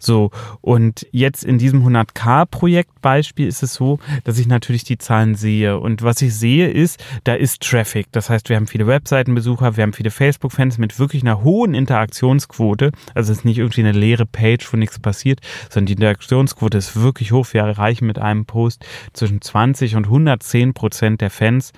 So, 0.00 0.30
und 0.60 1.06
jetzt 1.12 1.44
in 1.44 1.58
diesem 1.58 1.86
100k-Projektbeispiel 1.86 3.46
ist 3.46 3.62
es 3.62 3.74
so, 3.74 3.98
dass 4.24 4.38
ich 4.38 4.46
natürlich 4.46 4.84
die 4.84 4.98
Zahlen 4.98 5.34
sehe. 5.34 5.78
Und 5.78 6.02
was 6.02 6.22
ich 6.22 6.34
sehe 6.34 6.68
ist, 6.68 7.02
da 7.24 7.34
ist 7.34 7.62
Traffic. 7.62 8.06
Das 8.12 8.30
heißt, 8.30 8.48
wir 8.48 8.56
haben 8.56 8.66
viele 8.66 8.86
Webseitenbesucher, 8.86 9.76
wir 9.76 9.82
haben 9.82 9.92
viele 9.92 10.10
Facebook-Fans 10.10 10.78
mit 10.78 10.98
wirklich 10.98 11.22
einer 11.22 11.42
hohen 11.42 11.74
Interaktionsquote. 11.74 12.92
Also 13.14 13.32
es 13.32 13.38
ist 13.38 13.44
nicht 13.44 13.58
irgendwie 13.58 13.82
eine 13.82 13.92
leere 13.92 14.26
Page, 14.26 14.72
wo 14.72 14.76
nichts 14.76 14.98
passiert, 14.98 15.40
sondern 15.70 15.86
die 15.86 15.92
Interaktionsquote 15.94 16.78
ist 16.78 16.96
wirklich 16.96 17.32
hoch. 17.32 17.46
Wir 17.52 17.62
erreichen 17.62 18.06
mit 18.06 18.18
einem 18.18 18.46
Post 18.46 18.84
zwischen 19.12 19.40
20 19.40 19.96
und 19.96 20.06
110 20.06 20.74
Prozent 20.74 21.20
der 21.20 21.30
Fans. 21.30 21.72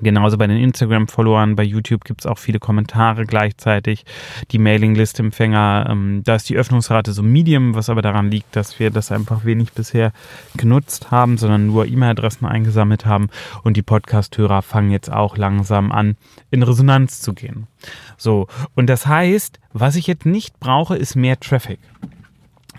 Genauso 0.00 0.36
bei 0.36 0.46
den 0.46 0.58
Instagram-Followern, 0.58 1.56
bei 1.56 1.62
YouTube 1.62 2.04
gibt 2.04 2.20
es 2.20 2.26
auch 2.26 2.38
viele 2.38 2.58
Kommentare 2.58 3.24
gleichzeitig. 3.24 4.04
Die 4.50 4.58
Mailinglist-Empfänger, 4.58 5.86
ähm, 5.88 6.22
da 6.24 6.34
ist 6.34 6.48
die 6.48 6.56
Öffnungsrate 6.56 7.12
so 7.12 7.22
medium, 7.22 7.74
was 7.74 7.88
aber 7.88 8.02
daran 8.02 8.30
liegt, 8.30 8.54
dass 8.56 8.78
wir 8.78 8.90
das 8.90 9.10
einfach 9.10 9.44
wenig 9.44 9.72
bisher 9.72 10.12
genutzt 10.56 11.10
haben, 11.10 11.38
sondern 11.38 11.66
nur 11.66 11.86
E-Mail-Adressen 11.86 12.46
eingesammelt 12.46 13.06
haben. 13.06 13.28
Und 13.62 13.76
die 13.76 13.82
Podcast-Hörer 13.82 14.62
fangen 14.62 14.90
jetzt 14.90 15.10
auch 15.10 15.36
langsam 15.36 15.92
an, 15.92 16.16
in 16.50 16.62
Resonanz 16.62 17.22
zu 17.22 17.32
gehen. 17.32 17.66
So, 18.16 18.48
und 18.74 18.88
das 18.88 19.06
heißt, 19.06 19.60
was 19.72 19.96
ich 19.96 20.06
jetzt 20.06 20.26
nicht 20.26 20.60
brauche, 20.60 20.96
ist 20.96 21.16
mehr 21.16 21.40
Traffic. 21.40 21.78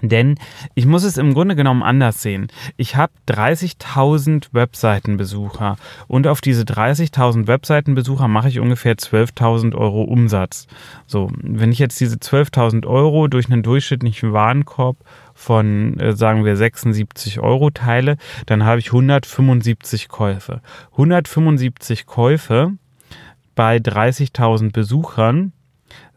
Denn 0.01 0.35
ich 0.75 0.85
muss 0.85 1.03
es 1.03 1.17
im 1.17 1.33
Grunde 1.33 1.55
genommen 1.55 1.83
anders 1.83 2.21
sehen. 2.21 2.47
Ich 2.77 2.95
habe 2.95 3.13
30.000 3.27 4.47
Webseitenbesucher 4.51 5.77
und 6.07 6.27
auf 6.27 6.41
diese 6.41 6.63
30.000 6.63 7.47
Webseitenbesucher 7.47 8.27
mache 8.27 8.49
ich 8.49 8.59
ungefähr 8.59 8.95
12.000 8.95 9.75
Euro 9.75 10.03
Umsatz. 10.03 10.67
So, 11.05 11.31
wenn 11.41 11.71
ich 11.71 11.79
jetzt 11.79 11.99
diese 11.99 12.17
12.000 12.17 12.85
Euro 12.85 13.27
durch 13.27 13.49
einen 13.51 13.63
durchschnittlichen 13.63 14.33
Warenkorb 14.33 14.97
von, 15.33 15.99
äh, 15.99 16.15
sagen 16.15 16.45
wir, 16.45 16.55
76 16.55 17.39
Euro 17.39 17.69
teile, 17.69 18.17
dann 18.45 18.65
habe 18.65 18.79
ich 18.79 18.87
175 18.87 20.07
Käufe. 20.09 20.61
175 20.93 22.05
Käufe 22.05 22.73
bei 23.55 23.77
30.000 23.77 24.71
Besuchern 24.71 25.53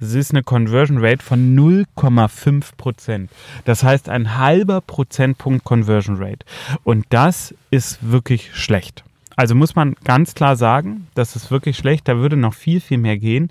es 0.01 0.15
ist 0.15 0.33
eine 0.33 0.43
Conversion 0.43 0.99
Rate 0.99 1.23
von 1.23 1.57
0,5 1.57 2.77
Prozent. 2.77 3.31
Das 3.65 3.83
heißt 3.83 4.09
ein 4.09 4.39
halber 4.39 4.81
Prozentpunkt 4.81 5.65
Conversion 5.65 6.17
Rate. 6.17 6.47
Und 6.85 7.07
das 7.11 7.55
ist 7.71 7.99
wirklich 8.01 8.55
schlecht. 8.55 9.05
Also 9.37 9.55
muss 9.55 9.75
man 9.75 9.95
ganz 10.05 10.35
klar 10.35 10.57
sagen, 10.57 11.07
das 11.15 11.37
ist 11.37 11.51
wirklich 11.51 11.77
schlecht, 11.77 12.09
da 12.09 12.19
würde 12.19 12.37
noch 12.37 12.55
viel, 12.55 12.81
viel 12.81 12.99
mehr 12.99 13.19
gehen. 13.19 13.51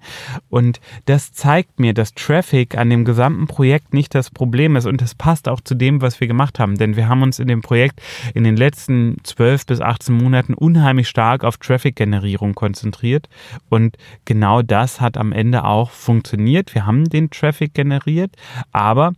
Und 0.50 0.80
das 1.06 1.32
zeigt 1.34 1.80
mir, 1.80 1.94
dass 1.94 2.14
Traffic 2.14 2.78
an 2.78 2.90
dem 2.90 3.06
gesamten 3.06 3.48
Projekt 3.48 3.94
nicht 3.94 4.14
das 4.14 4.30
Problem 4.30 4.76
ist. 4.76 4.86
Und 4.86 5.02
das 5.02 5.16
passt 5.16 5.48
auch 5.48 5.62
zu 5.62 5.76
dem, 5.76 6.02
was 6.02 6.20
wir 6.20 6.28
gemacht 6.28 6.60
haben. 6.60 6.78
Denn 6.78 6.96
wir 6.96 7.08
haben 7.08 7.24
uns 7.24 7.40
in 7.40 7.48
dem 7.48 7.62
Projekt 7.62 8.02
in 8.34 8.44
den 8.44 8.56
letzten 8.56 9.18
12 9.24 9.66
bis 9.66 9.82
18 9.82 10.16
Monaten 10.16 10.54
unheimlich 10.54 11.10
stark 11.10 11.44
auf 11.44 11.58
Traffic-Generierung 11.58 12.54
konzentriert. 12.56 13.30
Und 13.70 13.98
genau 14.26 14.62
das 14.62 15.02
hat 15.02 15.18
am 15.18 15.32
Ende 15.32 15.64
auch 15.64 15.92
funktioniert. 15.92 16.76
Wir 16.76 16.86
haben 16.86 17.06
den 17.06 17.30
Traffic 17.30 17.74
generiert, 17.74 18.36
aber 18.72 19.14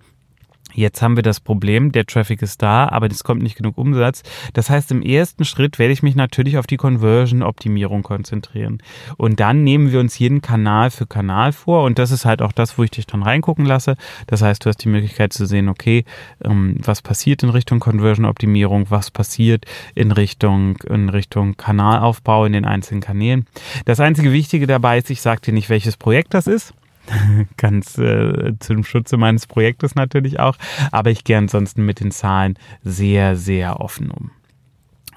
Jetzt 0.73 1.01
haben 1.01 1.15
wir 1.15 1.23
das 1.23 1.39
Problem, 1.39 1.91
der 1.91 2.05
Traffic 2.05 2.41
ist 2.41 2.61
da, 2.61 2.87
aber 2.87 3.07
es 3.07 3.23
kommt 3.23 3.41
nicht 3.41 3.55
genug 3.55 3.77
Umsatz. 3.77 4.23
Das 4.53 4.69
heißt, 4.69 4.91
im 4.91 5.01
ersten 5.01 5.45
Schritt 5.45 5.79
werde 5.79 5.93
ich 5.93 6.03
mich 6.03 6.15
natürlich 6.15 6.57
auf 6.57 6.67
die 6.67 6.77
Conversion-Optimierung 6.77 8.03
konzentrieren. 8.03 8.81
Und 9.17 9.39
dann 9.39 9.63
nehmen 9.63 9.91
wir 9.91 9.99
uns 9.99 10.17
jeden 10.19 10.41
Kanal 10.41 10.91
für 10.91 11.05
Kanal 11.05 11.51
vor. 11.51 11.83
Und 11.83 11.99
das 11.99 12.11
ist 12.11 12.25
halt 12.25 12.41
auch 12.41 12.51
das, 12.51 12.77
wo 12.77 12.83
ich 12.83 12.91
dich 12.91 13.05
dann 13.05 13.23
reingucken 13.23 13.65
lasse. 13.65 13.95
Das 14.27 14.41
heißt, 14.41 14.65
du 14.65 14.69
hast 14.69 14.77
die 14.77 14.89
Möglichkeit 14.89 15.33
zu 15.33 15.45
sehen, 15.45 15.69
okay, 15.69 16.05
ähm, 16.43 16.77
was 16.83 17.01
passiert 17.01 17.43
in 17.43 17.49
Richtung 17.49 17.79
Conversion-Optimierung, 17.79 18.89
was 18.89 19.11
passiert 19.11 19.65
in 19.95 20.11
Richtung, 20.11 20.77
in 20.89 21.09
Richtung 21.09 21.57
Kanalaufbau 21.57 22.45
in 22.45 22.53
den 22.53 22.65
einzelnen 22.65 23.01
Kanälen. 23.01 23.45
Das 23.85 23.99
einzige 23.99 24.31
Wichtige 24.31 24.67
dabei 24.67 24.99
ist, 24.99 25.09
ich 25.09 25.21
sage 25.21 25.41
dir 25.41 25.53
nicht, 25.53 25.69
welches 25.69 25.97
Projekt 25.97 26.33
das 26.33 26.47
ist. 26.47 26.73
ganz 27.58 27.98
äh, 27.98 28.53
zum 28.60 28.84
Schutze 28.84 29.17
meines 29.17 29.48
Projektes 29.48 29.96
natürlich 29.96 30.39
auch. 30.39 30.58
Aber 30.91 31.10
ich 31.10 31.24
gehe 31.24 31.38
ansonsten 31.38 31.86
mit 31.86 32.00
den 32.00 32.12
Zahlen 32.12 32.58
sehr, 32.84 33.36
sehr 33.36 33.79
offen 33.79 34.12
um. 34.12 34.31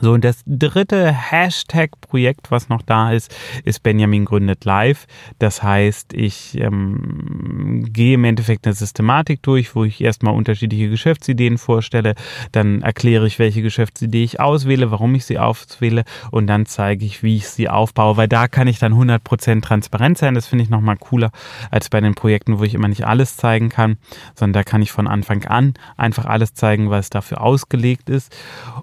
So, 0.01 0.13
und 0.13 0.25
das 0.25 0.43
dritte 0.45 1.13
Hashtag-Projekt, 1.13 2.51
was 2.51 2.69
noch 2.69 2.83
da 2.83 3.13
ist, 3.13 3.35
ist 3.65 3.83
Benjamin 3.83 4.25
gründet 4.25 4.65
live. 4.65 5.07
Das 5.39 5.63
heißt, 5.63 6.15
ich 6.15 6.59
ähm, 6.61 7.87
gehe 7.93 8.15
im 8.15 8.25
Endeffekt 8.25 8.67
eine 8.67 8.75
Systematik 8.75 9.43
durch, 9.43 9.77
wo 9.77 9.85
ich 9.85 10.01
erstmal 10.01 10.35
unterschiedliche 10.35 10.91
Geschäftsideen 10.91 11.59
vorstelle, 11.59 12.15
dann 12.51 12.83
erkläre 12.83 13.27
ich, 13.27 13.39
welche 13.39 13.63
Geschäftsidee 13.63 14.25
ich 14.25 14.41
auswähle, 14.41 14.91
warum 14.91 15.15
ich 15.15 15.27
sie 15.27 15.39
auswähle 15.39 16.05
und 16.33 16.49
dann 16.49 16.67
zeige 16.67 17.05
ich, 17.05 17.23
wie 17.23 17.37
ich 17.37 17.49
sie 17.49 17.69
aufbaue, 17.69 18.17
weil 18.17 18.29
da 18.29 18.49
kann 18.49 18.67
ich 18.67 18.81
dann 18.81 18.95
100% 18.95 19.63
transparent 19.63 20.19
sein. 20.19 20.35
Das 20.35 20.49
finde 20.49 20.65
ich 20.65 20.71
nochmal 20.71 20.97
cooler 20.97 21.31
als 21.71 21.89
bei 21.89 22.01
den 22.01 22.15
Projekten, 22.15 22.59
wo 22.59 22.65
ich 22.65 22.75
immer 22.75 22.89
nicht 22.89 23.07
alles 23.07 23.37
zeigen 23.37 23.69
kann, 23.69 23.99
sondern 24.35 24.55
da 24.55 24.65
kann 24.65 24.83
ich 24.83 24.91
von 24.91 25.07
Anfang 25.07 25.45
an 25.45 25.75
einfach 25.97 26.25
alles 26.25 26.55
zeigen, 26.55 26.91
was 26.91 27.11
dafür 27.11 27.41
ausgelegt 27.41 28.11
ist. 28.11 28.35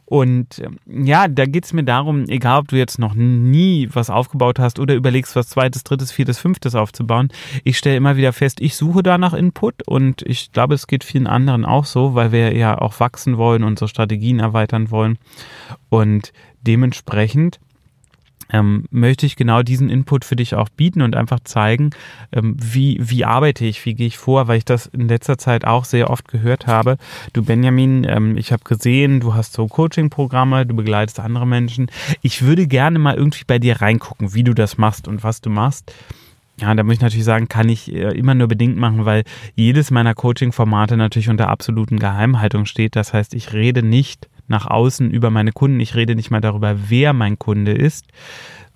Und 0.06 0.60
ähm, 0.60 0.78
ja, 1.06 1.28
da 1.28 1.46
geht 1.46 1.66
es 1.66 1.74
mir 1.74 1.84
darum, 1.84 2.26
egal 2.28 2.60
ob 2.60 2.68
du 2.68 2.78
jetzt 2.78 3.00
noch 3.00 3.14
nie 3.14 3.90
was 3.92 4.10
aufgebaut 4.10 4.60
hast 4.60 4.80
oder 4.80 4.96
überlegst, 4.96 5.36
was 5.36 5.50
zweites, 5.50 5.84
drittes, 5.84 6.12
viertes, 6.12 6.40
fünftes 6.40 6.76
aufzubauen, 6.76 7.30
ich 7.64 7.78
stelle 7.78 7.98
immer 7.98 8.18
wieder 8.18 8.34
fest, 8.34 8.62
ich 8.62 8.76
suche 8.76 9.04
da 9.04 9.18
nach 9.18 9.34
Input 9.34 9.88
und 9.88 10.22
ich 10.24 10.52
glaube, 10.52 10.76
es 10.76 10.88
geht 10.88 11.04
vielen 11.04 11.28
anderen 11.28 11.66
auch 11.66 11.86
so, 11.86 12.16
weil 12.16 12.32
wir 12.32 12.56
ja 12.56 12.78
auch 12.78 13.00
wachsen 13.00 13.38
wollen, 13.38 13.64
unsere 13.64 13.88
Strategien 13.88 14.40
erweitern 14.40 14.92
wollen 14.92 15.18
und 15.90 16.34
dementsprechend 16.62 17.60
ähm, 18.52 18.86
möchte 18.92 19.26
ich 19.26 19.36
genau 19.36 19.64
diesen 19.64 19.90
Input 19.90 20.26
für 20.26 20.36
dich 20.36 20.56
auch 20.56 20.70
bieten 20.70 21.02
und 21.02 21.16
einfach 21.16 21.40
zeigen, 21.44 21.92
ähm, 22.32 22.56
wie, 22.60 22.98
wie 23.02 23.26
arbeite 23.26 23.66
ich, 23.66 23.86
wie 23.86 23.94
gehe 23.94 24.08
ich 24.08 24.18
vor, 24.18 24.48
weil 24.48 24.58
ich 24.58 24.66
das 24.66 24.88
in 24.88 25.08
letzter 25.08 25.38
Zeit 25.38 25.66
auch 25.66 25.86
sehr 25.86 26.10
oft 26.10 26.28
gehört 26.28 26.68
habe. 26.68 26.98
Du 27.34 27.44
Benjamin, 27.44 28.06
ähm, 28.08 28.38
ich 28.38 28.52
habe 28.52 28.64
gesehen, 28.64 29.20
du 29.20 29.34
hast 29.34 29.54
so 29.54 29.68
Coaching-Programme, 29.68 30.66
du 30.66 30.76
begleitest 30.76 31.20
andere 31.20 31.48
Menschen. 31.48 31.88
Ich 32.22 32.42
würde 32.42 32.68
gerne 32.68 33.00
mal 33.00 33.16
irgendwie 33.16 33.44
bei 33.46 33.60
dir 33.60 33.82
reingucken, 33.82 34.34
wie 34.34 34.44
du 34.44 34.54
das 34.54 34.78
machst 34.78 35.08
und 35.08 35.24
was 35.24 35.42
du 35.42 35.50
machst. 35.50 35.94
Ja, 36.60 36.76
da 36.76 36.84
muss 36.84 36.96
ich 36.96 37.02
natürlich 37.02 37.26
sagen, 37.26 37.48
kann 37.48 37.70
ich 37.70 37.92
äh, 37.92 38.12
immer 38.12 38.36
nur 38.36 38.48
bedingt 38.48 38.78
machen, 38.78 39.06
weil 39.06 39.24
jedes 39.56 39.90
meiner 39.90 40.14
Coaching-Formate 40.14 40.96
natürlich 40.96 41.30
unter 41.30 41.48
absoluten 41.50 41.98
Geheimhaltung 41.98 42.66
steht. 42.66 42.96
Das 42.96 43.14
heißt, 43.14 43.34
ich 43.34 43.54
rede 43.54 43.82
nicht 43.82 44.30
nach 44.52 44.68
außen 44.68 45.10
über 45.10 45.32
meine 45.32 45.52
Kunden. 45.52 45.80
Ich 45.80 45.96
rede 45.96 46.16
nicht 46.16 46.30
mal 46.30 46.42
darüber, 46.42 46.76
wer 46.90 47.14
mein 47.14 47.40
Kunde 47.40 47.72
ist. 47.72 48.06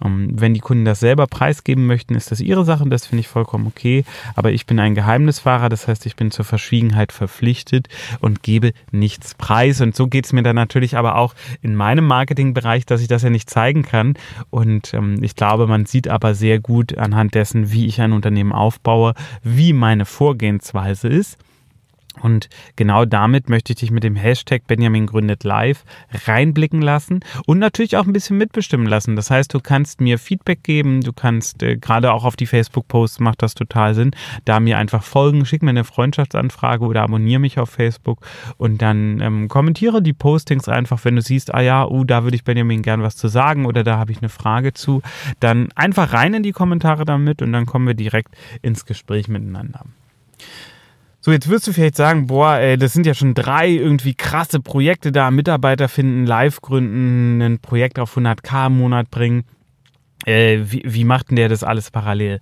Ähm, 0.03 0.29
wenn 0.34 0.53
die 0.53 0.60
Kunden 0.60 0.86
das 0.86 1.00
selber 1.00 1.27
preisgeben 1.27 1.86
möchten, 1.86 2.15
ist 2.15 2.32
das 2.32 2.41
ihre 2.41 2.65
Sache, 2.65 2.88
das 2.89 3.05
finde 3.05 3.22
ich 3.22 3.27
vollkommen 3.27 3.67
okay. 3.67 4.03
Aber 4.36 4.51
ich 4.51 4.65
bin 4.65 4.79
ein 4.79 4.96
Geheimnisfahrer, 4.96 5.70
das 5.70 5.88
heißt, 5.88 6.05
ich 6.05 6.15
bin 6.15 6.32
zur 6.32 6.46
Verschwiegenheit 6.46 7.12
verpflichtet 7.12 7.88
und 8.20 8.44
gebe 8.44 8.74
nichts 8.91 9.36
preis. 9.36 9.82
Und 9.82 9.96
so 9.96 10.08
geht 10.08 10.25
es 10.25 10.34
mir 10.34 10.44
dann 10.44 10.55
natürlich 10.55 10.98
aber 10.98 11.15
auch 11.15 11.34
in 11.62 11.75
meinem 11.75 12.05
Marketingbereich, 12.08 12.86
dass 12.86 13.01
ich 13.01 13.08
das 13.08 13.24
ja 13.24 13.29
nicht 13.29 13.50
zeigen 13.50 13.84
kann. 13.84 14.15
Und 14.50 14.94
ähm, 14.94 15.24
ich 15.24 15.36
glaube, 15.36 15.67
man 15.67 15.86
sieht 15.86 16.08
aber 16.08 16.36
sehr 16.36 16.60
gut 16.60 16.98
anhand 16.98 17.36
dessen, 17.36 17.72
wie 17.72 17.86
ich 17.86 18.01
ein 18.01 18.13
Unternehmen 18.13 18.51
aufbaue, 18.51 19.13
wie 19.44 19.74
meine 19.74 20.05
Vorgehensweise 20.05 21.08
ist. 21.08 21.38
Und 22.22 22.50
genau 22.75 23.05
damit 23.05 23.50
möchte 23.50 23.74
ich 23.74 23.79
dich 23.79 23.91
mit 23.91 24.03
dem 24.03 24.15
Hashtag 24.15 24.67
Benjamin 24.67 25.05
gründet 25.05 25.43
live 25.43 25.84
reinblicken 26.25 26.81
lassen 26.81 27.19
und 27.45 27.60
natürlich 27.60 27.98
auch 27.98 28.05
ein 28.05 28.13
bisschen 28.13 28.38
mitbestimmen 28.38 28.88
lassen. 28.88 29.15
Das 29.15 29.29
heißt, 29.29 29.53
du 29.53 29.60
kannst 29.60 30.01
mir 30.01 30.17
Feedback 30.17 30.63
geben, 30.63 31.01
du 31.01 31.13
kannst 31.13 31.62
äh, 31.63 31.77
gerade 31.77 32.12
auch 32.13 32.24
auf 32.24 32.36
die 32.36 32.45
Facebook-Posts 32.45 33.19
macht 33.19 33.41
das 33.41 33.53
total 33.53 33.93
Sinn, 33.93 34.12
da 34.45 34.60
mir 34.60 34.77
einfach 34.77 35.03
folgen, 35.03 35.45
schick 35.45 35.62
mir 35.62 35.72
eine 35.72 35.84
Freundschaftsanfrage 35.84 36.86
oder 36.86 37.03
abonniere 37.03 37.39
mich 37.39 37.60
auf 37.60 37.69
Facebook 37.69 38.25
und 38.57 38.81
dann 38.81 39.19
ähm, 39.22 39.48
kommentiere 39.48 40.01
die 40.01 40.13
Postings 40.13 40.69
einfach, 40.69 41.03
wenn 41.03 41.15
du 41.15 41.22
siehst, 41.22 41.53
ah 41.53 41.62
ja, 41.62 41.88
uh, 41.88 42.03
da 42.03 42.24
würde 42.24 42.36
ich 42.36 42.43
Benjamin 42.43 42.81
gern 42.81 43.01
was 43.01 43.15
zu 43.17 43.27
sagen 43.27 43.65
oder 43.65 43.84
da 43.84 43.98
habe 43.98 44.12
ich 44.12 44.19
eine 44.19 44.29
Frage 44.29 44.74
zu, 44.74 45.01
dann 45.39 45.69
einfach 45.75 46.13
rein 46.13 46.34
in 46.34 46.43
die 46.43 46.51
Kommentare 46.51 47.05
damit 47.05 47.41
und 47.41 47.51
dann 47.51 47.65
kommen 47.65 47.88
wir 47.88 47.93
direkt 47.93 48.36
ins 48.62 48.86
Gespräch 48.86 49.27
miteinander. 49.27 49.86
So, 51.25 51.32
jetzt 51.32 51.50
wirst 51.50 51.65
du 51.65 51.74
vielleicht 51.74 51.96
sagen, 51.96 52.27
boah, 52.27 52.58
ey, 52.58 52.77
das 52.77 52.94
sind 52.94 53.08
ja 53.08 53.15
schon 53.15 53.34
drei 53.34 53.67
irgendwie 53.67 54.13
krasse 54.13 54.60
Projekte 54.60 55.12
da, 55.12 55.32
Mitarbeiter 55.32 55.89
finden, 55.89 56.27
live 56.27 56.62
gründen, 56.62 57.41
ein 57.41 57.58
Projekt 57.58 57.98
auf 57.98 58.15
100k 58.15 58.67
im 58.67 58.77
Monat 58.77 59.10
bringen. 59.10 59.44
Äh, 60.27 60.60
wie, 60.65 60.84
wie 60.86 61.03
macht 61.03 61.32
denn 61.32 61.38
der 61.38 61.50
das 61.50 61.63
alles 61.63 61.89
parallel? 61.89 62.41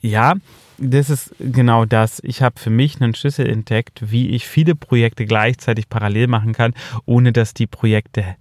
Ja, 0.00 0.36
das 0.78 1.10
ist 1.10 1.34
genau 1.38 1.84
das. 1.84 2.18
Ich 2.24 2.40
habe 2.40 2.58
für 2.58 2.70
mich 2.70 2.98
einen 2.98 3.14
Schlüssel 3.14 3.46
entdeckt, 3.46 4.10
wie 4.10 4.30
ich 4.30 4.48
viele 4.48 4.74
Projekte 4.74 5.26
gleichzeitig 5.26 5.90
parallel 5.90 6.28
machen 6.28 6.54
kann, 6.54 6.72
ohne 7.04 7.30
dass 7.30 7.52
die 7.52 7.66
Projekte 7.66 8.36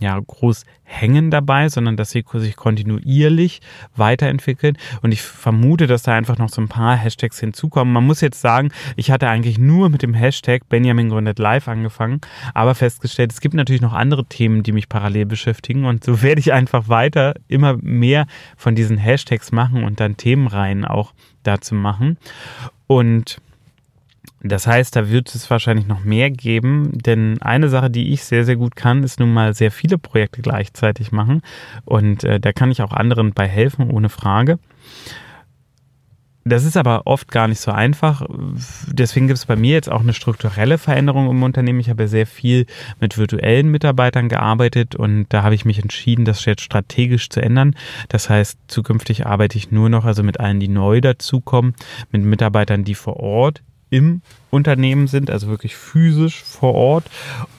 ja, 0.00 0.18
groß 0.18 0.64
hängen 0.82 1.30
dabei, 1.30 1.68
sondern 1.68 1.96
dass 1.96 2.10
sie 2.10 2.24
sich 2.34 2.56
kontinuierlich 2.56 3.60
weiterentwickeln. 3.94 4.76
Und 5.02 5.12
ich 5.12 5.22
vermute, 5.22 5.86
dass 5.86 6.02
da 6.02 6.14
einfach 6.14 6.38
noch 6.38 6.48
so 6.48 6.60
ein 6.60 6.68
paar 6.68 6.96
Hashtags 6.96 7.38
hinzukommen. 7.38 7.92
Man 7.92 8.06
muss 8.06 8.20
jetzt 8.20 8.40
sagen, 8.40 8.70
ich 8.96 9.10
hatte 9.10 9.28
eigentlich 9.28 9.58
nur 9.58 9.88
mit 9.88 10.02
dem 10.02 10.14
Hashtag 10.14 10.68
Benjamin 10.68 11.10
gründet 11.10 11.38
live 11.38 11.68
angefangen, 11.68 12.20
aber 12.54 12.74
festgestellt, 12.74 13.32
es 13.32 13.40
gibt 13.40 13.54
natürlich 13.54 13.82
noch 13.82 13.92
andere 13.92 14.24
Themen, 14.24 14.62
die 14.62 14.72
mich 14.72 14.88
parallel 14.88 15.26
beschäftigen. 15.26 15.84
Und 15.84 16.02
so 16.02 16.22
werde 16.22 16.40
ich 16.40 16.52
einfach 16.52 16.88
weiter 16.88 17.34
immer 17.46 17.76
mehr 17.76 18.26
von 18.56 18.74
diesen 18.74 18.96
Hashtags 18.96 19.52
machen 19.52 19.84
und 19.84 20.00
dann 20.00 20.16
Themenreihen 20.16 20.84
auch 20.84 21.12
dazu 21.42 21.74
machen. 21.74 22.18
Und 22.86 23.40
das 24.42 24.66
heißt, 24.66 24.96
da 24.96 25.10
wird 25.10 25.34
es 25.34 25.50
wahrscheinlich 25.50 25.86
noch 25.86 26.02
mehr 26.02 26.30
geben, 26.30 26.90
denn 26.92 27.40
eine 27.42 27.68
Sache, 27.68 27.90
die 27.90 28.12
ich 28.12 28.24
sehr, 28.24 28.44
sehr 28.44 28.56
gut 28.56 28.74
kann, 28.74 29.04
ist 29.04 29.20
nun 29.20 29.32
mal 29.32 29.54
sehr 29.54 29.70
viele 29.70 29.98
Projekte 29.98 30.40
gleichzeitig 30.40 31.12
machen 31.12 31.42
und 31.84 32.24
äh, 32.24 32.40
da 32.40 32.52
kann 32.52 32.70
ich 32.70 32.82
auch 32.82 32.92
anderen 32.92 33.32
bei 33.32 33.46
helfen, 33.46 33.90
ohne 33.90 34.08
Frage. 34.08 34.58
Das 36.44 36.64
ist 36.64 36.78
aber 36.78 37.02
oft 37.06 37.30
gar 37.30 37.48
nicht 37.48 37.60
so 37.60 37.70
einfach. 37.70 38.26
Deswegen 38.86 39.26
gibt 39.26 39.38
es 39.38 39.44
bei 39.44 39.56
mir 39.56 39.74
jetzt 39.74 39.90
auch 39.90 40.00
eine 40.00 40.14
strukturelle 40.14 40.78
Veränderung 40.78 41.28
im 41.30 41.42
Unternehmen. 41.42 41.80
Ich 41.80 41.90
habe 41.90 42.08
sehr 42.08 42.26
viel 42.26 42.64
mit 42.98 43.18
virtuellen 43.18 43.68
Mitarbeitern 43.68 44.30
gearbeitet 44.30 44.94
und 44.94 45.26
da 45.28 45.42
habe 45.42 45.54
ich 45.54 45.66
mich 45.66 45.80
entschieden, 45.80 46.24
das 46.24 46.46
jetzt 46.46 46.62
strategisch 46.62 47.28
zu 47.28 47.42
ändern. 47.42 47.74
Das 48.08 48.30
heißt, 48.30 48.58
zukünftig 48.68 49.26
arbeite 49.26 49.58
ich 49.58 49.70
nur 49.70 49.90
noch 49.90 50.06
also 50.06 50.22
mit 50.22 50.40
allen, 50.40 50.60
die 50.60 50.68
neu 50.68 51.02
dazukommen, 51.02 51.74
mit 52.10 52.22
Mitarbeitern, 52.22 52.84
die 52.84 52.94
vor 52.94 53.18
Ort 53.18 53.62
im 53.90 54.22
Unternehmen 54.50 55.06
sind, 55.06 55.30
also 55.30 55.48
wirklich 55.48 55.76
physisch 55.76 56.42
vor 56.42 56.74
Ort. 56.74 57.04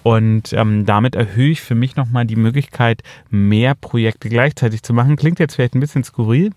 Und 0.03 0.53
ähm, 0.53 0.85
damit 0.85 1.15
erhöhe 1.15 1.51
ich 1.51 1.61
für 1.61 1.75
mich 1.75 1.95
nochmal 1.95 2.25
die 2.25 2.35
Möglichkeit, 2.35 3.03
mehr 3.29 3.75
Projekte 3.75 4.29
gleichzeitig 4.29 4.83
zu 4.83 4.93
machen. 4.93 5.15
Klingt 5.15 5.39
jetzt 5.39 5.55
vielleicht 5.55 5.75
ein 5.75 5.79
bisschen 5.79 6.03
skurril, 6.03 6.51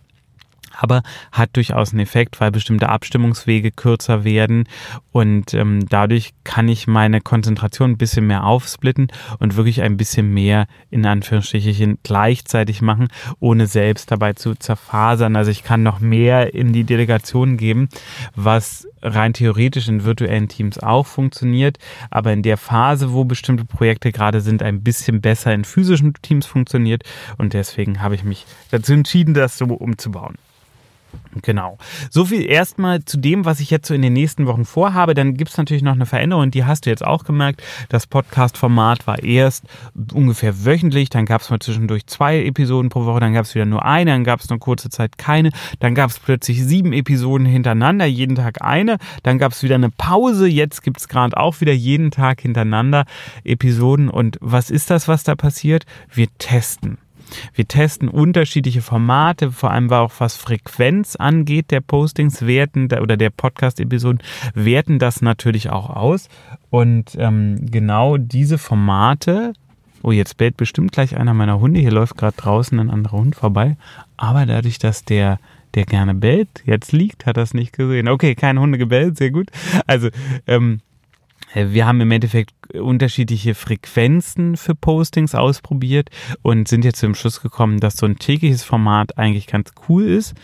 aber 0.79 1.03
hat 1.33 1.57
durchaus 1.57 1.93
einen 1.93 2.01
Effekt, 2.01 2.41
weil 2.41 2.51
bestimmte 2.51 2.89
Abstimmungswege 2.89 3.71
kürzer 3.71 4.25
werden 4.25 4.69
und 5.13 5.55
ähm, 5.55 5.87
dadurch 5.89 6.33
kann 6.45 6.69
ich 6.69 6.87
meine 6.87 7.21
Konzentration 7.21 7.93
ein 7.93 7.99
bisschen 7.99 8.27
mehr 8.27 8.45
aufsplitten 8.45 9.09
und 9.39 9.57
wirklich 9.57 9.83
ein 9.83 9.97
bisschen 9.97 10.33
mehr 10.33 10.67
in 10.91 11.07
Anführungsstrichen 11.07 11.99
gleichzeitig 12.03 12.83
machen, 12.83 13.09
ohne 13.41 13.67
selbst 13.67 14.11
dabei 14.11 14.33
zu 14.33 14.55
zerfasern. 14.55 15.37
Also 15.37 15.51
ich 15.51 15.65
kann 15.65 15.83
noch 15.83 16.01
mehr 16.01 16.55
in 16.55 16.73
die 16.73 16.85
Delegation 16.85 17.57
geben, 17.57 17.89
was 18.35 18.87
rein 19.03 19.35
theoretisch 19.35 19.89
in 19.89 20.05
virtuellen 20.05 20.49
Teams 20.49 20.79
auch 20.79 21.07
funktioniert, 21.07 21.79
aber 22.11 22.33
in 22.33 22.43
der 22.43 22.57
Phase, 22.57 23.13
wo 23.13 23.25
bestimmte 23.25 23.65
Projekte 23.65 24.13
gerade 24.13 24.41
sind, 24.41 24.63
ein 24.63 24.83
bisschen 24.83 25.21
besser 25.21 25.53
in 25.53 25.65
physischen 25.65 26.15
Teams 26.23 26.47
funktioniert 26.47 27.03
und 27.39 27.53
deswegen 27.53 28.01
habe 28.01 28.15
ich 28.15 28.25
mich 28.25 28.47
dazu 28.71 28.93
entschieden, 28.95 29.35
das 29.35 29.59
so 29.59 29.67
umzubauen. 29.67 30.37
Genau. 31.43 31.79
So 32.11 32.25
viel 32.25 32.49
erstmal 32.49 33.05
zu 33.05 33.17
dem, 33.17 33.45
was 33.45 33.61
ich 33.61 33.71
jetzt 33.71 33.89
so 33.89 33.95
in 33.95 34.03
den 34.03 34.13
nächsten 34.13 34.47
Wochen 34.47 34.65
vorhabe. 34.65 35.15
Dann 35.15 35.35
gibt 35.35 35.51
es 35.51 35.57
natürlich 35.57 35.83
noch 35.83 35.93
eine 35.93 36.07
Veränderung, 36.07 36.51
die 36.51 36.65
hast 36.65 36.87
du 36.87 36.91
jetzt 36.91 37.05
auch 37.05 37.25
gemerkt. 37.25 37.63
Das 37.89 38.07
Podcast-Format 38.07 39.07
war 39.07 39.23
erst 39.23 39.65
ungefähr 40.13 40.65
wöchentlich, 40.65 41.11
dann 41.11 41.27
gab 41.27 41.41
es 41.41 41.51
mal 41.51 41.59
zwischendurch 41.59 42.07
zwei 42.07 42.45
Episoden 42.45 42.89
pro 42.89 43.05
Woche, 43.05 43.21
dann 43.21 43.35
gab 43.35 43.45
es 43.45 43.55
wieder 43.55 43.67
nur 43.67 43.85
eine, 43.85 44.13
dann 44.13 44.25
gab 44.25 44.41
es 44.41 44.49
noch 44.49 44.59
kurze 44.59 44.89
Zeit 44.89 45.19
keine, 45.19 45.51
dann 45.81 45.95
gab 45.95 46.11
es 46.11 46.19
plötzlich 46.19 46.65
sieben 46.65 46.93
Episoden 46.93 47.47
hintereinander, 47.47 48.07
jeden 48.07 48.37
Tag 48.37 48.63
eine, 48.63 48.99
dann 49.23 49.39
gab 49.39 49.53
es 49.53 49.63
wieder 49.63 49.75
eine 49.75 49.91
Pause, 49.91 50.47
jetzt 50.47 50.83
gibt 50.83 50.99
es 50.99 51.09
gerade 51.09 51.37
auch 51.37 51.61
wieder 51.61 51.73
jeden 51.73 52.11
Tag 52.11 52.41
hintereinander 52.41 53.05
Episoden. 53.45 54.09
Und 54.09 54.39
was 54.41 54.71
ist 54.71 54.91
das, 54.91 55.09
was 55.09 55.25
da 55.25 55.35
passiert? 55.35 55.85
Wir 56.13 56.29
testen. 56.39 56.99
Wir 57.55 57.67
testen 57.67 58.09
unterschiedliche 58.09 58.83
Formate, 58.83 59.51
vor 59.51 59.71
allem 59.71 59.91
auch 59.91 60.13
was 60.19 60.37
Frequenz 60.37 61.17
angeht 61.17 61.71
der 61.71 61.81
Postings, 61.81 62.47
werten 62.47 62.89
oder 63.01 63.17
der 63.17 63.31
Podcast-Episoden, 63.31 64.23
werten 64.55 64.99
das 64.99 65.23
natürlich 65.23 65.71
auch 65.71 65.91
aus. 65.91 66.29
Und 66.71 67.17
ähm, 67.19 67.67
genau 67.71 68.17
diese 68.17 68.59
Formate, 68.59 69.53
oh, 70.03 70.13
jetzt 70.13 70.37
bellt 70.37 70.57
bestimmt 70.57 70.93
gleich 70.93 71.17
einer 71.17 71.35
meiner 71.35 71.61
Hunde, 71.61 71.81
hier 71.81 71.93
läuft 71.93 72.17
gerade 72.17 72.37
draußen 72.37 72.79
ein 72.79 72.91
anderer 72.91 73.19
Hund 73.19 73.37
vorbei, 73.37 73.77
aber 74.17 74.47
dadurch, 74.47 74.79
dass 74.79 75.05
der 75.05 75.39
der 75.75 75.85
gerne 75.85 76.15
bellt, 76.15 76.63
jetzt 76.65 76.93
liegt, 76.93 77.27
hat 77.27 77.37
das 77.37 77.53
nicht 77.53 77.73
gesehen. 77.73 78.09
Okay, 78.09 78.35
keine 78.35 78.61
Hunde 78.61 78.79
gebellt, 78.79 79.19
sehr 79.19 79.31
gut. 79.31 79.49
Also, 79.87 80.09
ähm, 80.47 80.81
wir 81.55 81.87
haben 81.87 82.01
im 82.01 82.11
Endeffekt 82.11 82.53
unterschiedliche 82.75 83.55
Frequenzen 83.55 84.57
für 84.57 84.75
Postings 84.75 85.35
ausprobiert 85.35 86.11
und 86.43 86.69
sind 86.69 86.85
jetzt 86.85 86.99
zum 86.99 87.15
Schluss 87.15 87.41
gekommen, 87.41 87.81
dass 87.81 87.97
so 87.97 88.05
ein 88.07 88.17
tägliches 88.17 88.65
Format 88.65 89.17
eigentlich 89.19 89.47
ganz 89.47 89.71
cool 89.89 90.05
ist. 90.05 90.35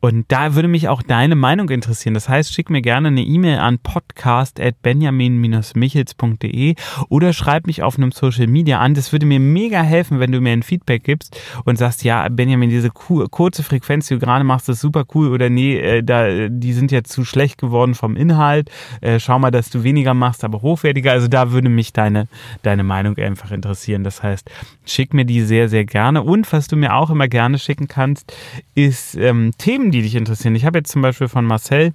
Und 0.00 0.26
da 0.28 0.54
würde 0.54 0.68
mich 0.68 0.88
auch 0.88 1.02
deine 1.02 1.34
Meinung 1.34 1.68
interessieren. 1.68 2.14
Das 2.14 2.26
heißt, 2.28 2.52
schick 2.52 2.70
mir 2.70 2.80
gerne 2.80 3.08
eine 3.08 3.22
E-Mail 3.22 3.58
an 3.58 3.78
podcast.benjamin-michels.de 3.78 6.74
oder 7.08 7.32
schreib 7.34 7.66
mich 7.66 7.82
auf 7.82 7.98
einem 7.98 8.12
Social 8.12 8.46
Media 8.46 8.78
an. 8.80 8.94
Das 8.94 9.12
würde 9.12 9.26
mir 9.26 9.40
mega 9.40 9.82
helfen, 9.82 10.18
wenn 10.18 10.32
du 10.32 10.40
mir 10.40 10.52
ein 10.52 10.62
Feedback 10.62 11.04
gibst 11.04 11.38
und 11.64 11.76
sagst, 11.76 12.02
ja, 12.02 12.26
Benjamin, 12.28 12.70
diese 12.70 12.88
kurze 12.90 13.62
Frequenz, 13.62 14.08
die 14.08 14.14
du 14.14 14.20
gerade 14.20 14.44
machst, 14.44 14.70
ist 14.70 14.80
super 14.80 15.04
cool 15.14 15.28
oder 15.28 15.50
nee, 15.50 15.78
äh, 15.78 16.02
da, 16.02 16.48
die 16.48 16.72
sind 16.72 16.92
jetzt 16.92 17.12
zu 17.12 17.26
schlecht 17.26 17.58
geworden 17.58 17.94
vom 17.94 18.16
Inhalt. 18.16 18.70
Äh, 19.02 19.20
schau 19.20 19.38
mal, 19.38 19.50
dass 19.50 19.68
du 19.68 19.84
weniger 19.84 20.14
machst, 20.14 20.44
aber 20.50 20.62
hochwertiger. 20.62 21.12
Also 21.12 21.28
da 21.28 21.52
würde 21.52 21.68
mich 21.68 21.92
deine, 21.92 22.28
deine 22.62 22.82
Meinung 22.82 23.16
einfach 23.18 23.50
interessieren. 23.50 24.04
Das 24.04 24.22
heißt, 24.22 24.50
schick 24.84 25.14
mir 25.14 25.24
die 25.24 25.42
sehr, 25.42 25.68
sehr 25.68 25.84
gerne. 25.84 26.22
Und 26.22 26.52
was 26.52 26.68
du 26.68 26.76
mir 26.76 26.94
auch 26.94 27.10
immer 27.10 27.28
gerne 27.28 27.58
schicken 27.58 27.88
kannst, 27.88 28.34
ist 28.74 29.16
ähm, 29.16 29.52
Themen, 29.58 29.90
die 29.90 30.02
dich 30.02 30.14
interessieren. 30.14 30.54
Ich 30.54 30.64
habe 30.64 30.78
jetzt 30.78 30.90
zum 30.90 31.02
Beispiel 31.02 31.28
von 31.28 31.44
Marcel 31.44 31.92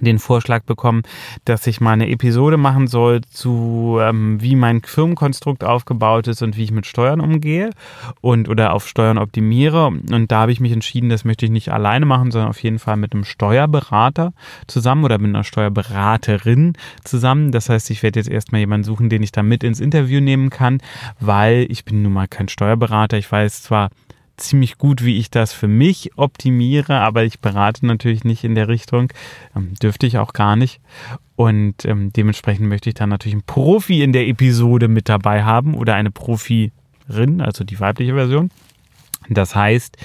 den 0.00 0.18
Vorschlag 0.18 0.62
bekommen, 0.64 1.02
dass 1.44 1.66
ich 1.66 1.80
mal 1.80 1.92
eine 1.92 2.08
Episode 2.08 2.56
machen 2.56 2.86
soll 2.86 3.20
zu, 3.22 3.98
ähm, 4.00 4.40
wie 4.40 4.56
mein 4.56 4.82
Firmenkonstrukt 4.82 5.64
aufgebaut 5.64 6.28
ist 6.28 6.42
und 6.42 6.56
wie 6.56 6.64
ich 6.64 6.70
mit 6.70 6.86
Steuern 6.86 7.20
umgehe 7.20 7.70
und 8.20 8.48
oder 8.48 8.72
auf 8.72 8.86
Steuern 8.86 9.18
optimiere. 9.18 9.86
Und 9.86 10.30
da 10.30 10.40
habe 10.40 10.52
ich 10.52 10.60
mich 10.60 10.72
entschieden, 10.72 11.08
das 11.08 11.24
möchte 11.24 11.46
ich 11.46 11.50
nicht 11.50 11.70
alleine 11.70 12.06
machen, 12.06 12.30
sondern 12.30 12.50
auf 12.50 12.62
jeden 12.62 12.78
Fall 12.78 12.96
mit 12.96 13.12
einem 13.12 13.24
Steuerberater 13.24 14.32
zusammen 14.66 15.04
oder 15.04 15.18
mit 15.18 15.28
einer 15.28 15.44
Steuerberaterin 15.44 16.74
zusammen. 17.04 17.52
Das 17.52 17.68
heißt, 17.68 17.90
ich 17.90 18.02
werde 18.02 18.20
jetzt 18.20 18.30
erstmal 18.30 18.60
jemanden 18.60 18.84
suchen, 18.84 19.08
den 19.08 19.22
ich 19.22 19.32
da 19.32 19.42
mit 19.42 19.64
ins 19.64 19.80
Interview 19.80 20.20
nehmen 20.20 20.50
kann, 20.50 20.80
weil 21.20 21.66
ich 21.68 21.84
bin 21.84 22.02
nun 22.02 22.12
mal 22.12 22.28
kein 22.28 22.48
Steuerberater. 22.48 23.18
Ich 23.18 23.30
weiß 23.30 23.62
zwar, 23.62 23.90
ziemlich 24.38 24.78
gut, 24.78 25.04
wie 25.04 25.18
ich 25.18 25.30
das 25.30 25.52
für 25.52 25.68
mich 25.68 26.12
optimiere, 26.16 27.00
aber 27.00 27.24
ich 27.24 27.40
berate 27.40 27.86
natürlich 27.86 28.24
nicht 28.24 28.44
in 28.44 28.54
der 28.54 28.68
Richtung. 28.68 29.12
Ähm, 29.56 29.74
dürfte 29.82 30.06
ich 30.06 30.18
auch 30.18 30.32
gar 30.32 30.56
nicht. 30.56 30.80
Und 31.36 31.84
ähm, 31.84 32.12
dementsprechend 32.12 32.68
möchte 32.68 32.88
ich 32.88 32.94
dann 32.94 33.10
natürlich 33.10 33.34
einen 33.34 33.42
Profi 33.42 34.02
in 34.02 34.12
der 34.12 34.26
Episode 34.26 34.88
mit 34.88 35.08
dabei 35.08 35.44
haben 35.44 35.74
oder 35.74 35.94
eine 35.94 36.10
Profirin, 36.10 37.40
also 37.40 37.64
die 37.64 37.78
weibliche 37.78 38.14
Version. 38.14 38.50
Das 39.28 39.54
heißt, 39.54 39.96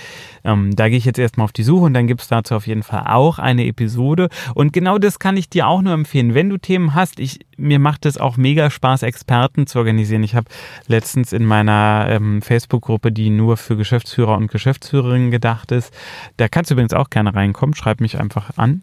ähm, 0.44 0.76
da 0.76 0.90
gehe 0.90 0.98
ich 0.98 1.06
jetzt 1.06 1.20
erstmal 1.20 1.46
auf 1.46 1.52
die 1.52 1.64
Suche 1.64 1.86
und 1.86 1.94
dann 1.94 2.08
gibt 2.08 2.22
es 2.22 2.28
dazu 2.28 2.56
auf 2.56 2.68
jeden 2.68 2.84
Fall 2.84 3.06
auch 3.08 3.40
eine 3.40 3.66
Episode. 3.66 4.30
Und 4.54 4.74
genau 4.74 4.98
das 4.98 5.20
kann 5.20 5.38
ich 5.38 5.50
dir 5.50 5.68
auch 5.68 5.82
nur 5.82 5.94
empfehlen. 5.94 6.34
Wenn 6.34 6.50
du 6.50 6.58
Themen 6.58 6.94
hast, 6.94 7.20
ich, 7.20 7.40
mir 7.58 7.80
macht 7.80 8.06
es 8.06 8.18
auch 8.18 8.38
mega 8.38 8.70
Spaß, 8.70 9.04
Experten 9.04 9.68
zu 9.68 9.80
organisieren. 9.80 10.24
Ich 10.24 10.36
habe 10.36 10.48
letztens 10.88 11.34
in 11.34 11.46
meiner 11.46 12.08
ähm, 12.10 12.42
Facebook-Gruppe, 12.42 13.12
die 13.12 13.30
nur 13.30 13.58
für 13.58 13.78
Geschäftsführer 13.78 14.36
und 14.38 14.52
Geschäftsführerinnen 14.52 15.32
gedacht 15.32 15.72
ist, 15.72 15.94
da 16.38 16.48
kannst 16.48 16.72
du 16.72 16.76
übrigens 16.76 16.94
auch 16.94 17.10
gerne 17.10 17.34
reinkommen. 17.34 17.76
Schreib 17.76 18.02
mich 18.02 18.20
einfach 18.20 18.58
an. 18.58 18.82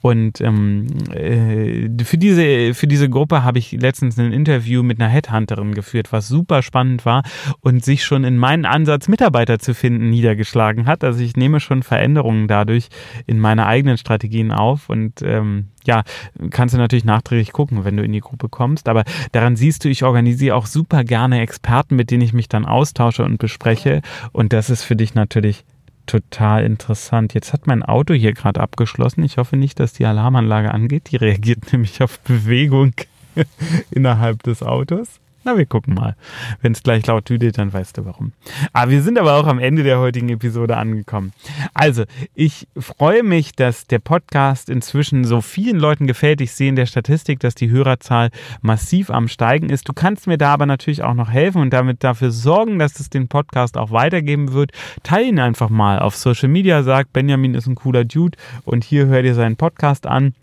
Und 0.00 0.40
ähm, 0.40 0.86
äh, 1.12 1.88
für, 2.04 2.18
diese, 2.18 2.74
für 2.74 2.86
diese 2.86 3.08
Gruppe 3.08 3.44
habe 3.44 3.58
ich 3.58 3.72
letztens 3.72 4.18
ein 4.18 4.32
Interview 4.32 4.82
mit 4.82 5.00
einer 5.00 5.10
Headhunterin 5.10 5.74
geführt, 5.74 6.12
was 6.12 6.28
super 6.28 6.62
spannend 6.62 7.04
war 7.04 7.22
und 7.60 7.84
sich 7.84 8.04
schon 8.04 8.24
in 8.24 8.36
meinen 8.38 8.64
Ansatz, 8.64 9.08
Mitarbeiter 9.08 9.58
zu 9.58 9.74
finden, 9.74 10.10
niedergeschlagen 10.10 10.86
hat. 10.86 11.04
Also 11.04 11.20
ich 11.20 11.36
nehme 11.36 11.60
schon 11.60 11.82
Veränderungen 11.82 12.48
dadurch 12.48 12.88
in 13.26 13.38
meine 13.38 13.66
eigenen 13.66 13.98
Strategien 13.98 14.50
auf 14.52 14.88
und 14.88 15.22
ähm, 15.22 15.68
ja, 15.84 16.02
kannst 16.50 16.74
du 16.74 16.78
natürlich 16.78 17.04
nachträglich 17.04 17.52
gucken, 17.52 17.84
wenn 17.84 17.96
du 17.96 18.02
in 18.02 18.12
die 18.12 18.20
Gruppe 18.20 18.48
kommst. 18.48 18.88
Aber 18.88 19.04
daran 19.32 19.56
siehst 19.56 19.84
du, 19.84 19.88
ich 19.88 20.04
organisiere 20.04 20.56
auch 20.56 20.66
super 20.66 21.04
gerne 21.04 21.40
Experten, 21.40 21.96
mit 21.96 22.10
denen 22.10 22.22
ich 22.22 22.32
mich 22.32 22.48
dann 22.48 22.64
austausche 22.64 23.24
und 23.24 23.38
bespreche. 23.38 24.02
Und 24.32 24.52
das 24.52 24.70
ist 24.70 24.84
für 24.84 24.96
dich 24.96 25.14
natürlich 25.14 25.64
total 26.06 26.64
interessant. 26.64 27.34
Jetzt 27.34 27.52
hat 27.52 27.66
mein 27.66 27.82
Auto 27.82 28.14
hier 28.14 28.32
gerade 28.32 28.60
abgeschlossen. 28.60 29.24
Ich 29.24 29.38
hoffe 29.38 29.56
nicht, 29.56 29.80
dass 29.80 29.92
die 29.92 30.06
Alarmanlage 30.06 30.72
angeht. 30.72 31.10
Die 31.10 31.16
reagiert 31.16 31.60
nämlich 31.72 32.02
auf 32.02 32.20
Bewegung 32.20 32.92
innerhalb 33.90 34.42
des 34.42 34.62
Autos. 34.62 35.21
Na, 35.44 35.56
wir 35.56 35.66
gucken 35.66 35.94
mal. 35.94 36.16
Wenn 36.60 36.72
es 36.72 36.82
gleich 36.82 37.06
laut 37.06 37.24
tüdet, 37.24 37.58
dann 37.58 37.72
weißt 37.72 37.98
du 37.98 38.04
warum. 38.04 38.32
Aber 38.72 38.90
wir 38.90 39.02
sind 39.02 39.18
aber 39.18 39.34
auch 39.34 39.46
am 39.46 39.58
Ende 39.58 39.82
der 39.82 39.98
heutigen 39.98 40.28
Episode 40.28 40.76
angekommen. 40.76 41.32
Also, 41.74 42.04
ich 42.34 42.68
freue 42.76 43.22
mich, 43.22 43.52
dass 43.52 43.86
der 43.86 43.98
Podcast 43.98 44.70
inzwischen 44.70 45.24
so 45.24 45.40
vielen 45.40 45.78
Leuten 45.78 46.06
gefällt. 46.06 46.40
Ich 46.40 46.52
sehe 46.52 46.68
in 46.68 46.76
der 46.76 46.86
Statistik, 46.86 47.40
dass 47.40 47.54
die 47.54 47.70
Hörerzahl 47.70 48.30
massiv 48.60 49.10
am 49.10 49.28
Steigen 49.28 49.68
ist. 49.68 49.88
Du 49.88 49.92
kannst 49.92 50.26
mir 50.26 50.38
da 50.38 50.52
aber 50.52 50.66
natürlich 50.66 51.02
auch 51.02 51.14
noch 51.14 51.30
helfen 51.30 51.60
und 51.60 51.72
damit 51.72 52.04
dafür 52.04 52.30
sorgen, 52.30 52.78
dass 52.78 53.00
es 53.00 53.10
den 53.10 53.28
Podcast 53.28 53.76
auch 53.76 53.90
weitergeben 53.90 54.52
wird. 54.52 54.72
Teil 55.02 55.26
ihn 55.26 55.40
einfach 55.40 55.70
mal 55.70 55.98
auf 55.98 56.16
Social 56.16 56.48
Media, 56.48 56.82
sag, 56.82 57.12
Benjamin 57.12 57.54
ist 57.54 57.66
ein 57.66 57.74
cooler 57.74 58.04
Dude 58.04 58.38
und 58.64 58.84
hier 58.84 59.06
hör 59.06 59.22
dir 59.22 59.34
seinen 59.34 59.56
Podcast 59.56 60.06
an. 60.06 60.34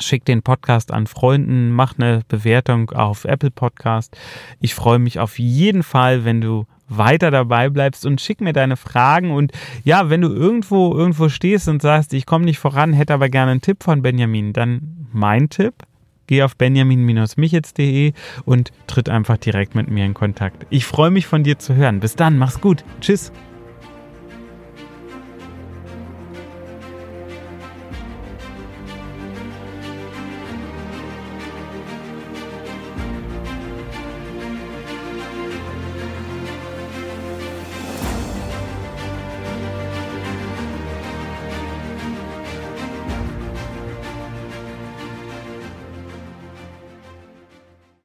Schick 0.00 0.24
den 0.24 0.42
Podcast 0.42 0.92
an 0.92 1.06
Freunden, 1.06 1.70
mach 1.70 1.98
eine 1.98 2.22
Bewertung 2.28 2.90
auf 2.90 3.24
Apple 3.24 3.50
Podcast. 3.50 4.16
Ich 4.60 4.74
freue 4.74 4.98
mich 4.98 5.18
auf 5.18 5.38
jeden 5.38 5.82
Fall, 5.82 6.24
wenn 6.24 6.40
du 6.40 6.66
weiter 6.88 7.30
dabei 7.30 7.68
bleibst 7.68 8.06
und 8.06 8.20
schick 8.20 8.40
mir 8.40 8.52
deine 8.52 8.76
Fragen 8.76 9.32
und 9.32 9.52
ja, 9.84 10.08
wenn 10.10 10.20
du 10.20 10.28
irgendwo 10.28 10.94
irgendwo 10.94 11.28
stehst 11.28 11.68
und 11.68 11.82
sagst, 11.82 12.14
ich 12.14 12.26
komme 12.26 12.44
nicht 12.44 12.58
voran, 12.58 12.92
hätte 12.92 13.14
aber 13.14 13.28
gerne 13.28 13.52
einen 13.52 13.60
Tipp 13.60 13.82
von 13.82 14.02
Benjamin, 14.02 14.52
dann 14.52 15.08
mein 15.12 15.48
Tipp, 15.48 15.74
geh 16.26 16.42
auf 16.42 16.56
benjamin-michitz.de 16.56 18.12
und 18.44 18.72
tritt 18.86 19.08
einfach 19.08 19.36
direkt 19.36 19.74
mit 19.74 19.90
mir 19.90 20.04
in 20.04 20.14
Kontakt. 20.14 20.66
Ich 20.70 20.84
freue 20.84 21.10
mich 21.10 21.26
von 21.26 21.42
dir 21.42 21.58
zu 21.58 21.74
hören. 21.74 22.00
Bis 22.00 22.16
dann, 22.16 22.38
mach's 22.38 22.60
gut. 22.60 22.84
Tschüss. 23.00 23.32